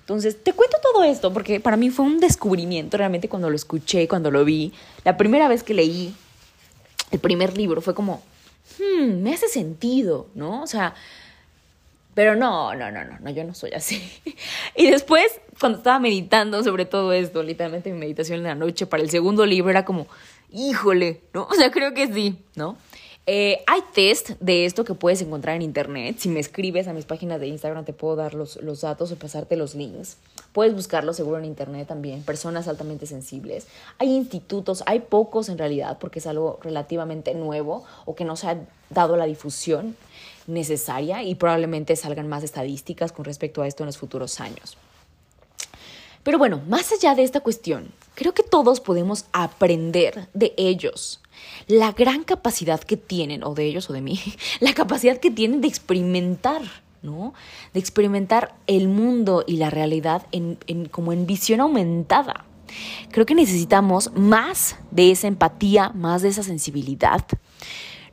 Entonces, 0.00 0.42
te 0.42 0.54
cuento 0.54 0.78
todo 0.82 1.04
esto 1.04 1.30
porque 1.30 1.60
para 1.60 1.76
mí 1.76 1.90
fue 1.90 2.06
un 2.06 2.20
descubrimiento 2.20 2.96
realmente 2.96 3.28
cuando 3.28 3.50
lo 3.50 3.56
escuché, 3.56 4.08
cuando 4.08 4.30
lo 4.30 4.46
vi. 4.46 4.72
La 5.04 5.18
primera 5.18 5.46
vez 5.46 5.62
que 5.62 5.74
leí 5.74 6.14
el 7.10 7.18
primer 7.18 7.54
libro 7.54 7.82
fue 7.82 7.94
como, 7.94 8.22
hmm, 8.78 9.20
me 9.20 9.34
hace 9.34 9.48
sentido, 9.48 10.28
¿no? 10.34 10.62
O 10.62 10.66
sea, 10.66 10.94
pero 12.18 12.34
no, 12.34 12.74
no, 12.74 12.90
no, 12.90 13.04
no, 13.04 13.16
no, 13.20 13.30
yo 13.30 13.44
no 13.44 13.54
soy 13.54 13.70
así. 13.74 14.02
y 14.74 14.90
después, 14.90 15.40
cuando 15.60 15.78
estaba 15.78 16.00
meditando 16.00 16.64
sobre 16.64 16.84
todo 16.84 17.12
esto, 17.12 17.44
literalmente 17.44 17.92
mi 17.92 17.98
meditación 18.00 18.38
en 18.38 18.42
la 18.42 18.56
noche 18.56 18.86
para 18.86 19.04
el 19.04 19.08
segundo 19.08 19.46
libro 19.46 19.70
era 19.70 19.84
como, 19.84 20.08
híjole, 20.50 21.20
¿no? 21.32 21.44
O 21.48 21.54
sea, 21.54 21.70
creo 21.70 21.94
que 21.94 22.12
sí, 22.12 22.36
¿no? 22.56 22.76
Eh, 23.26 23.62
hay 23.68 23.82
test 23.94 24.30
de 24.40 24.64
esto 24.64 24.84
que 24.84 24.94
puedes 24.94 25.22
encontrar 25.22 25.54
en 25.54 25.62
internet. 25.62 26.16
Si 26.18 26.28
me 26.28 26.40
escribes 26.40 26.88
a 26.88 26.92
mis 26.92 27.04
páginas 27.04 27.38
de 27.38 27.46
Instagram 27.46 27.84
te 27.84 27.92
puedo 27.92 28.16
dar 28.16 28.34
los, 28.34 28.56
los 28.62 28.80
datos 28.80 29.12
o 29.12 29.16
pasarte 29.16 29.54
los 29.54 29.76
links. 29.76 30.16
Puedes 30.52 30.74
buscarlo 30.74 31.12
seguro 31.12 31.38
en 31.38 31.44
internet 31.44 31.86
también. 31.86 32.24
Personas 32.24 32.66
altamente 32.66 33.06
sensibles. 33.06 33.68
Hay 33.98 34.08
institutos, 34.08 34.82
hay 34.86 35.00
pocos 35.00 35.50
en 35.50 35.58
realidad 35.58 35.98
porque 36.00 36.18
es 36.18 36.26
algo 36.26 36.58
relativamente 36.64 37.32
nuevo 37.34 37.84
o 38.06 38.16
que 38.16 38.24
no 38.24 38.34
se 38.34 38.48
ha 38.48 38.56
dado 38.90 39.16
la 39.16 39.26
difusión 39.26 39.94
necesaria 40.48 41.22
y 41.22 41.36
probablemente 41.36 41.94
salgan 41.94 42.28
más 42.28 42.42
estadísticas 42.42 43.12
con 43.12 43.24
respecto 43.24 43.62
a 43.62 43.68
esto 43.68 43.84
en 43.84 43.86
los 43.86 43.98
futuros 43.98 44.40
años. 44.40 44.76
Pero 46.24 46.38
bueno, 46.38 46.60
más 46.68 46.92
allá 46.92 47.14
de 47.14 47.22
esta 47.22 47.40
cuestión, 47.40 47.92
creo 48.14 48.34
que 48.34 48.42
todos 48.42 48.80
podemos 48.80 49.26
aprender 49.32 50.28
de 50.34 50.52
ellos 50.56 51.20
la 51.66 51.92
gran 51.92 52.24
capacidad 52.24 52.80
que 52.80 52.96
tienen, 52.96 53.44
o 53.44 53.54
de 53.54 53.64
ellos 53.64 53.88
o 53.90 53.92
de 53.92 54.00
mí, 54.00 54.20
la 54.60 54.74
capacidad 54.74 55.18
que 55.18 55.30
tienen 55.30 55.60
de 55.60 55.68
experimentar, 55.68 56.62
¿no? 57.02 57.34
De 57.72 57.80
experimentar 57.80 58.54
el 58.66 58.88
mundo 58.88 59.44
y 59.46 59.56
la 59.56 59.70
realidad 59.70 60.26
en, 60.32 60.58
en, 60.66 60.86
como 60.86 61.12
en 61.12 61.26
visión 61.26 61.60
aumentada. 61.60 62.44
Creo 63.10 63.24
que 63.24 63.34
necesitamos 63.34 64.12
más 64.14 64.76
de 64.90 65.10
esa 65.10 65.28
empatía, 65.28 65.90
más 65.94 66.22
de 66.22 66.28
esa 66.28 66.42
sensibilidad. 66.42 67.24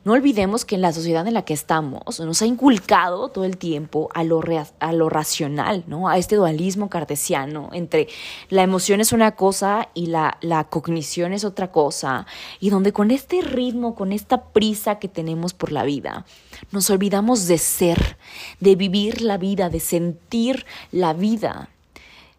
No 0.06 0.12
olvidemos 0.12 0.64
que 0.64 0.76
en 0.76 0.82
la 0.82 0.92
sociedad 0.92 1.26
en 1.26 1.34
la 1.34 1.44
que 1.44 1.52
estamos 1.52 2.20
nos 2.20 2.40
ha 2.40 2.46
inculcado 2.46 3.28
todo 3.28 3.44
el 3.44 3.56
tiempo 3.56 4.08
a 4.14 4.22
lo, 4.22 4.40
a 4.78 4.92
lo 4.92 5.08
racional, 5.08 5.82
¿no? 5.88 6.08
a 6.08 6.16
este 6.16 6.36
dualismo 6.36 6.88
cartesiano 6.88 7.70
entre 7.72 8.06
la 8.48 8.62
emoción 8.62 9.00
es 9.00 9.10
una 9.10 9.32
cosa 9.32 9.88
y 9.94 10.06
la, 10.06 10.38
la 10.42 10.62
cognición 10.62 11.32
es 11.32 11.44
otra 11.44 11.72
cosa, 11.72 12.24
y 12.60 12.70
donde 12.70 12.92
con 12.92 13.10
este 13.10 13.40
ritmo, 13.40 13.96
con 13.96 14.12
esta 14.12 14.44
prisa 14.44 15.00
que 15.00 15.08
tenemos 15.08 15.54
por 15.54 15.72
la 15.72 15.82
vida, 15.82 16.24
nos 16.70 16.88
olvidamos 16.88 17.48
de 17.48 17.58
ser, 17.58 18.16
de 18.60 18.76
vivir 18.76 19.22
la 19.22 19.38
vida, 19.38 19.70
de 19.70 19.80
sentir 19.80 20.66
la 20.92 21.14
vida. 21.14 21.68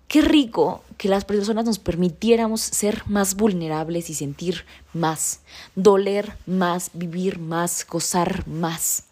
Qué 0.07 0.21
rico 0.21 0.83
que 0.97 1.09
las 1.09 1.25
personas 1.25 1.65
nos 1.65 1.79
permitiéramos 1.79 2.61
ser 2.61 3.03
más 3.07 3.35
vulnerables 3.35 4.09
y 4.09 4.13
sentir 4.13 4.65
más, 4.93 5.41
doler 5.75 6.37
más, 6.45 6.91
vivir 6.93 7.39
más, 7.39 7.85
gozar 7.85 8.47
más, 8.47 9.03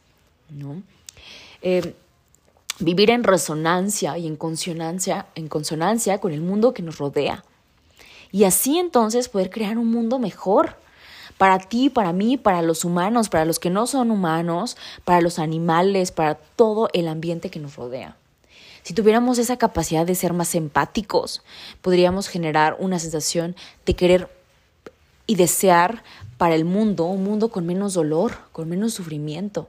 ¿no? 0.50 0.82
Eh, 1.62 1.94
vivir 2.80 3.10
en 3.10 3.26
resonancia 3.26 4.18
y 4.18 4.26
en 4.26 4.38
consonancia, 4.38 5.28
en 5.36 5.50
consonancia 5.50 6.20
con 6.20 6.32
el 6.32 6.42
mundo 6.42 6.74
que 6.74 6.82
nos 6.82 6.98
rodea. 6.98 7.44
Y 8.32 8.46
así 8.46 8.78
entonces 8.78 9.28
poder 9.28 9.50
crear 9.50 9.78
un 9.78 9.92
mundo 9.92 10.18
mejor 10.18 10.78
para 11.38 11.60
ti, 11.60 11.90
para 11.90 12.14
mí, 12.14 12.38
para 12.38 12.62
los 12.62 12.86
humanos, 12.86 13.28
para 13.28 13.44
los 13.44 13.60
que 13.60 13.70
no 13.70 13.88
son 13.88 14.12
humanos, 14.12 14.78
para 15.04 15.20
los 15.20 15.40
animales, 15.40 16.12
para 16.12 16.36
todo 16.36 16.90
el 16.94 17.10
ambiente 17.10 17.50
que 17.50 17.60
nos 17.60 17.76
rodea. 17.76 18.16
Si 18.86 18.94
tuviéramos 18.94 19.40
esa 19.40 19.58
capacidad 19.58 20.06
de 20.06 20.14
ser 20.14 20.34
más 20.34 20.54
empáticos, 20.54 21.42
podríamos 21.82 22.28
generar 22.28 22.78
una 22.80 23.00
sensación 23.00 23.56
de 23.84 23.96
querer 23.96 24.30
y 25.26 25.38
desear 25.38 26.04
para 26.38 26.54
el 26.54 26.66
mundo 26.66 27.06
un 27.06 27.24
mundo 27.24 27.50
con 27.50 27.66
menos 27.66 27.96
dolor, 27.96 28.34
con 28.52 28.70
menos 28.70 28.94
sufrimiento, 28.94 29.68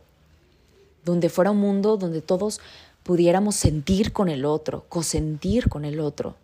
donde 1.03 1.31
fuera 1.31 1.53
un 1.53 1.57
mundo 1.57 1.97
donde 1.97 2.21
todos 2.21 2.61
pudiéramos 3.05 3.57
sentir 3.57 4.13
con 4.13 4.29
el 4.29 4.45
otro, 4.45 4.85
cosentir 4.91 5.71
con 5.71 5.87
el 5.87 5.99
otro, 5.99 6.37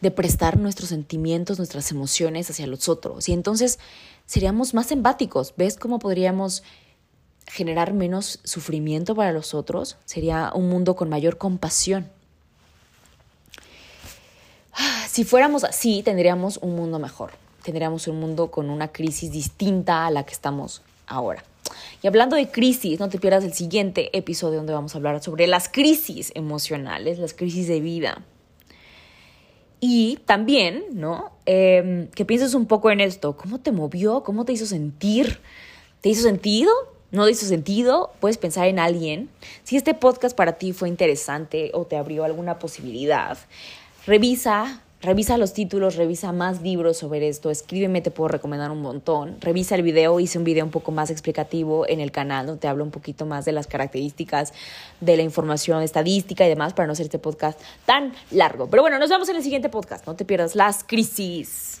de 0.00 0.10
prestar 0.10 0.58
nuestros 0.58 0.88
sentimientos, 0.88 1.58
nuestras 1.58 1.92
emociones 1.92 2.50
hacia 2.50 2.66
los 2.66 2.88
otros. 2.88 3.28
Y 3.28 3.34
entonces 3.34 3.78
seríamos 4.26 4.74
más 4.74 4.90
empáticos. 4.90 5.54
¿Ves 5.56 5.76
cómo 5.76 6.00
podríamos 6.00 6.64
generar 7.50 7.92
menos 7.92 8.38
sufrimiento 8.44 9.14
para 9.14 9.32
los 9.32 9.54
otros, 9.54 9.96
sería 10.04 10.52
un 10.54 10.68
mundo 10.68 10.94
con 10.96 11.08
mayor 11.08 11.36
compasión. 11.36 12.08
Si 15.08 15.24
fuéramos 15.24 15.64
así, 15.64 16.02
tendríamos 16.02 16.58
un 16.58 16.76
mundo 16.76 16.98
mejor, 16.98 17.32
tendríamos 17.64 18.06
un 18.06 18.20
mundo 18.20 18.50
con 18.50 18.70
una 18.70 18.88
crisis 18.88 19.32
distinta 19.32 20.06
a 20.06 20.10
la 20.10 20.24
que 20.24 20.32
estamos 20.32 20.82
ahora. 21.06 21.42
Y 22.02 22.06
hablando 22.06 22.36
de 22.36 22.50
crisis, 22.50 23.00
no 23.00 23.08
te 23.08 23.18
pierdas 23.18 23.44
el 23.44 23.52
siguiente 23.52 24.16
episodio 24.16 24.58
donde 24.58 24.72
vamos 24.72 24.94
a 24.94 24.98
hablar 24.98 25.22
sobre 25.22 25.46
las 25.46 25.68
crisis 25.68 26.32
emocionales, 26.34 27.18
las 27.18 27.34
crisis 27.34 27.66
de 27.68 27.80
vida. 27.80 28.22
Y 29.80 30.18
también, 30.26 30.84
¿no? 30.92 31.32
Em, 31.46 32.06
que 32.08 32.24
pienses 32.24 32.54
un 32.54 32.66
poco 32.66 32.90
en 32.90 33.00
esto. 33.00 33.36
¿Cómo 33.36 33.58
te 33.58 33.72
movió? 33.72 34.22
¿Cómo 34.22 34.44
te 34.44 34.52
hizo 34.52 34.66
sentir? 34.66 35.40
¿Te 36.00 36.10
hizo 36.10 36.22
sentido? 36.22 36.70
No 37.10 37.28
hizo 37.28 37.46
sentido, 37.46 38.12
puedes 38.20 38.38
pensar 38.38 38.68
en 38.68 38.78
alguien. 38.78 39.28
Si 39.64 39.76
este 39.76 39.94
podcast 39.94 40.36
para 40.36 40.54
ti 40.54 40.72
fue 40.72 40.88
interesante 40.88 41.70
o 41.74 41.84
te 41.84 41.96
abrió 41.96 42.24
alguna 42.24 42.58
posibilidad, 42.58 43.38
revisa 44.06 44.82
Revisa 45.02 45.38
los 45.38 45.54
títulos, 45.54 45.96
revisa 45.96 46.30
más 46.30 46.60
libros 46.60 46.98
sobre 46.98 47.26
esto, 47.26 47.50
escríbeme, 47.50 48.02
te 48.02 48.10
puedo 48.10 48.28
recomendar 48.28 48.70
un 48.70 48.82
montón. 48.82 49.38
Revisa 49.40 49.74
el 49.74 49.82
video, 49.82 50.20
hice 50.20 50.36
un 50.36 50.44
video 50.44 50.62
un 50.62 50.70
poco 50.70 50.92
más 50.92 51.10
explicativo 51.10 51.88
en 51.88 52.00
el 52.00 52.12
canal 52.12 52.44
donde 52.44 52.60
te 52.60 52.68
hablo 52.68 52.84
un 52.84 52.90
poquito 52.90 53.24
más 53.24 53.46
de 53.46 53.52
las 53.52 53.66
características 53.66 54.52
de 55.00 55.16
la 55.16 55.22
información 55.22 55.82
estadística 55.82 56.44
y 56.44 56.50
demás 56.50 56.74
para 56.74 56.86
no 56.86 56.92
hacer 56.92 57.06
este 57.06 57.18
podcast 57.18 57.58
tan 57.86 58.12
largo. 58.30 58.68
Pero 58.68 58.82
bueno, 58.82 58.98
nos 58.98 59.08
vemos 59.08 59.26
en 59.30 59.36
el 59.36 59.42
siguiente 59.42 59.70
podcast. 59.70 60.06
No 60.06 60.16
te 60.16 60.26
pierdas 60.26 60.54
las 60.54 60.84
crisis. 60.84 61.80